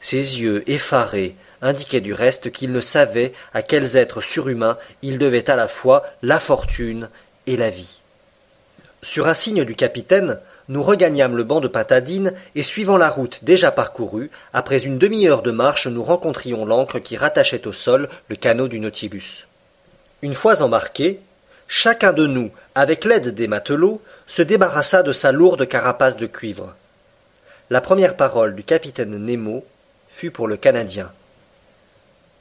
Ses 0.00 0.40
yeux 0.40 0.62
effarés 0.70 1.36
indiquaient 1.62 2.00
du 2.00 2.14
reste 2.14 2.52
qu'il 2.52 2.72
ne 2.72 2.80
savait 2.80 3.32
à 3.54 3.62
quels 3.62 3.96
êtres 3.96 4.20
surhumains 4.20 4.78
il 5.02 5.18
devait 5.18 5.50
à 5.50 5.56
la 5.56 5.68
fois 5.68 6.04
la 6.22 6.40
fortune 6.40 7.08
et 7.46 7.56
la 7.56 7.70
vie. 7.70 8.00
Sur 9.02 9.26
un 9.28 9.34
signe 9.34 9.64
du 9.64 9.74
capitaine, 9.74 10.38
nous 10.68 10.82
regagnâmes 10.82 11.36
le 11.36 11.44
banc 11.44 11.60
de 11.60 11.68
Patadine 11.68 12.32
et 12.54 12.62
suivant 12.62 12.96
la 12.96 13.08
route 13.08 13.44
déjà 13.44 13.70
parcourue, 13.70 14.30
après 14.52 14.84
une 14.84 14.98
demi-heure 14.98 15.42
de 15.42 15.50
marche, 15.50 15.86
nous 15.86 16.02
rencontrions 16.02 16.64
l'ancre 16.64 16.98
qui 16.98 17.16
rattachait 17.16 17.66
au 17.66 17.72
sol 17.72 18.08
le 18.28 18.36
canot 18.36 18.68
du 18.68 18.80
Nautilus. 18.80 19.46
Une 20.22 20.34
fois 20.34 20.62
embarqués, 20.62 21.20
chacun 21.68 22.12
de 22.12 22.26
nous, 22.26 22.50
avec 22.74 23.04
l'aide 23.04 23.34
des 23.34 23.46
matelots, 23.46 24.02
se 24.26 24.42
débarrassa 24.42 25.02
de 25.02 25.12
sa 25.12 25.30
lourde 25.30 25.68
carapace 25.68 26.16
de 26.16 26.26
cuivre. 26.26 26.74
La 27.70 27.80
première 27.80 28.16
parole 28.16 28.54
du 28.54 28.64
capitaine 28.64 29.16
Nemo 29.16 29.64
fut 30.08 30.30
pour 30.30 30.48
le 30.48 30.56
Canadien. 30.56 31.12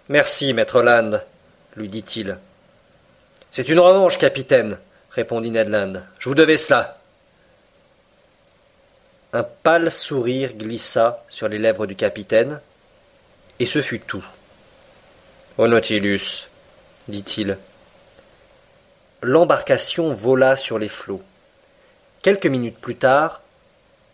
Merci, 0.09 0.53
maître 0.53 0.81
Land, 0.81 1.19
lui 1.75 1.89
dit-il. 1.89 2.38
C'est 3.51 3.69
une 3.69 3.79
revanche, 3.79 4.17
capitaine, 4.17 4.77
répondit 5.11 5.51
Ned 5.51 5.69
Land. 5.69 5.93
Je 6.19 6.29
vous 6.29 6.35
devais 6.35 6.57
cela. 6.57 6.97
Un 9.35 9.43
pâle 9.43 9.91
sourire 9.91 10.53
glissa 10.53 11.21
sur 11.27 11.49
les 11.49 11.59
lèvres 11.59 11.87
du 11.87 11.97
capitaine, 11.97 12.61
et 13.59 13.65
ce 13.65 13.81
fut 13.81 13.99
tout. 13.99 14.23
Au 15.57 15.67
Nautilus, 15.67 16.47
dit-il. 17.09 17.57
L'embarcation 19.21 20.13
vola 20.13 20.55
sur 20.55 20.79
les 20.79 20.87
flots. 20.87 21.21
Quelques 22.21 22.45
minutes 22.45 22.79
plus 22.79 22.95
tard, 22.95 23.41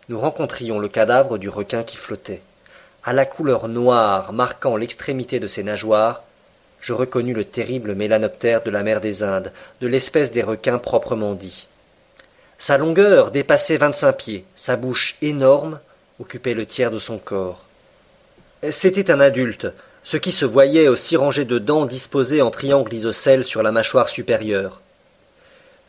nous 0.10 0.20
rencontrions 0.20 0.80
le 0.80 0.88
cadavre 0.88 1.38
du 1.38 1.50
requin 1.50 1.84
qui 1.84 1.98
flottait. 1.98 2.42
À 3.04 3.14
la 3.14 3.28
couleur 3.28 3.68
noire 3.68 4.34
marquant 4.34 4.76
l'extrémité 4.76 5.40
de 5.40 5.46
ses 5.46 5.62
nageoires, 5.62 6.24
je 6.80 6.94
reconnus 6.94 7.36
le 7.36 7.46
terrible 7.46 7.94
mélanoptère 7.94 8.64
de 8.64 8.72
la 8.72 8.82
mer 8.82 9.02
des 9.02 9.22
Indes, 9.22 9.54
de 9.82 9.88
l'espèce 9.88 10.32
des 10.32 10.42
requins 10.42 10.80
proprement 10.80 11.34
dit. 11.34 11.68
Sa 12.62 12.78
longueur 12.78 13.32
dépassait 13.32 13.78
vingt-cinq 13.78 14.18
pieds, 14.18 14.46
sa 14.56 14.76
bouche 14.76 15.16
énorme 15.24 15.80
occupait 16.20 16.54
le 16.54 16.68
tiers 16.68 16.92
de 16.92 17.00
son 17.00 17.18
corps. 17.18 17.66
C'était 18.70 19.10
un 19.10 19.20
adulte, 19.20 19.66
ce 20.04 20.16
qui 20.18 20.32
se 20.32 20.46
voyait 20.46 20.88
aussi 20.88 21.18
rangé 21.18 21.44
de 21.44 21.58
dents 21.58 21.86
disposées 21.86 22.44
en 22.44 22.52
triangle 22.52 22.94
isocèle 22.94 23.44
sur 23.46 23.64
la 23.64 23.72
mâchoire 23.72 24.10
supérieure. 24.10 24.80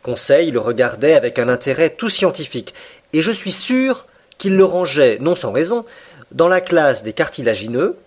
Conseil 0.02 0.50
le 0.50 0.60
regardait 0.60 1.12
avec 1.12 1.38
un 1.38 1.50
intérêt 1.50 1.90
tout 1.90 2.08
scientifique, 2.08 2.72
et 3.12 3.20
je 3.20 3.32
suis 3.32 3.52
sûr 3.52 4.06
qu'il 4.38 4.56
le 4.56 4.64
rangeait, 4.64 5.18
non 5.20 5.36
sans 5.36 5.52
raison, 5.52 5.84
dans 6.30 6.48
la 6.48 6.62
classe 6.62 7.02
des 7.02 7.12
cartilagineux, 7.12 7.98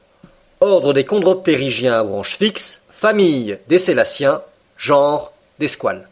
ordre 0.60 0.91
des 0.91 1.06
chondroptérygiens 1.06 1.99
à 1.99 2.04
branches 2.04 2.36
fixes, 2.36 2.82
famille 2.89 3.60
des 3.67 3.78
Sélassiens, 3.78 4.41
genre 4.75 5.34
des 5.60 5.67
squales. 5.67 6.10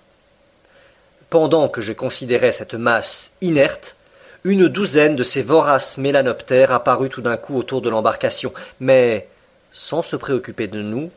Pendant 1.34 1.68
que 1.68 1.82
je 1.82 1.94
considérais 1.94 2.52
cette 2.52 2.76
masse 2.76 3.38
inerte, 3.42 3.96
une 4.44 4.68
douzaine 4.68 5.16
de 5.16 5.24
ces 5.24 5.42
voraces 5.42 5.98
mélanoptères 5.98 6.72
apparut 6.72 7.10
tout 7.10 7.24
d'un 7.24 7.38
coup 7.38 7.58
autour 7.58 7.82
de 7.82 7.90
l'embarcation, 7.90 8.54
mais, 8.80 9.28
sans 9.72 10.04
se 10.04 10.16
préoccuper 10.16 10.68
de 10.68 10.84
nous, 10.84 11.10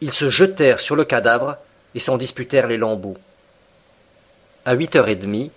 ils 0.00 0.14
se 0.14 0.30
jetèrent 0.30 0.80
sur 0.80 0.96
le 0.96 1.04
cadavre 1.04 1.58
et 1.94 2.00
s'en 2.00 2.16
disputèrent 2.16 2.68
les 2.68 2.78
lambeaux. 2.78 3.18
À 4.64 4.72
huit 4.72 4.96
heures 4.96 5.08
et 5.08 5.14
demie, 5.14 5.50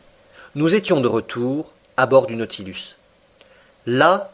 nous 0.56 0.76
étions 0.76 1.00
de 1.00 1.08
retour 1.08 1.72
à 1.96 2.08
bord 2.08 2.28
du 2.28 2.36
Nautilus. 2.36 2.98
Là, 3.86 4.34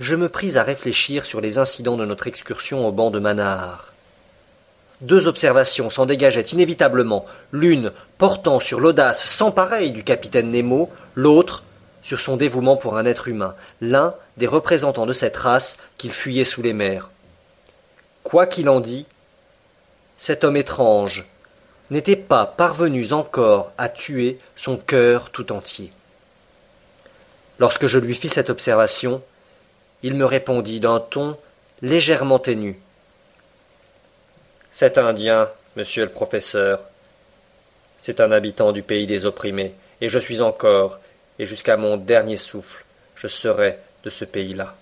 je 0.00 0.16
me 0.16 0.28
pris 0.28 0.58
à 0.58 0.64
réfléchir 0.64 1.26
sur 1.26 1.40
les 1.40 1.58
incidents 1.58 1.96
de 1.96 2.06
notre 2.06 2.26
excursion 2.26 2.88
au 2.88 2.90
banc 2.90 3.12
de 3.12 3.20
Manard. 3.20 3.91
Deux 5.02 5.26
observations 5.26 5.90
s'en 5.90 6.06
dégageaient 6.06 6.42
inévitablement, 6.42 7.26
l'une 7.50 7.92
portant 8.18 8.60
sur 8.60 8.78
l'audace 8.78 9.24
sans 9.24 9.50
pareille 9.50 9.90
du 9.90 10.04
capitaine 10.04 10.52
Nemo, 10.52 10.90
l'autre 11.16 11.64
sur 12.02 12.20
son 12.20 12.36
dévouement 12.36 12.76
pour 12.76 12.96
un 12.96 13.04
être 13.04 13.26
humain, 13.26 13.54
l'un 13.80 14.14
des 14.36 14.46
représentants 14.46 15.06
de 15.06 15.12
cette 15.12 15.36
race 15.36 15.78
qu'il 15.98 16.12
fuyait 16.12 16.44
sous 16.44 16.62
les 16.62 16.72
mers. 16.72 17.10
Quoi 18.22 18.46
qu'il 18.46 18.68
en 18.68 18.80
dît, 18.80 19.06
cet 20.18 20.44
homme 20.44 20.56
étrange 20.56 21.26
n'était 21.90 22.16
pas 22.16 22.46
parvenu 22.46 23.12
encore 23.12 23.72
à 23.78 23.88
tuer 23.88 24.38
son 24.54 24.76
cœur 24.76 25.30
tout 25.30 25.52
entier. 25.52 25.92
Lorsque 27.58 27.88
je 27.88 27.98
lui 27.98 28.14
fis 28.14 28.28
cette 28.28 28.50
observation, 28.50 29.20
il 30.04 30.14
me 30.14 30.24
répondit 30.24 30.80
d'un 30.80 31.00
ton 31.00 31.36
légèrement 31.80 32.38
ténu. 32.38 32.80
Cet 34.72 34.96
Indien, 34.96 35.50
monsieur 35.76 36.04
le 36.04 36.10
professeur, 36.10 36.80
c'est 37.98 38.20
un 38.20 38.32
habitant 38.32 38.72
du 38.72 38.82
pays 38.82 39.06
des 39.06 39.26
opprimés, 39.26 39.74
et 40.00 40.08
je 40.08 40.18
suis 40.18 40.40
encore, 40.40 40.98
et 41.38 41.44
jusqu'à 41.44 41.76
mon 41.76 41.98
dernier 41.98 42.36
souffle, 42.36 42.84
je 43.14 43.28
serai 43.28 43.78
de 44.02 44.08
ce 44.08 44.24
pays-là. 44.24 44.74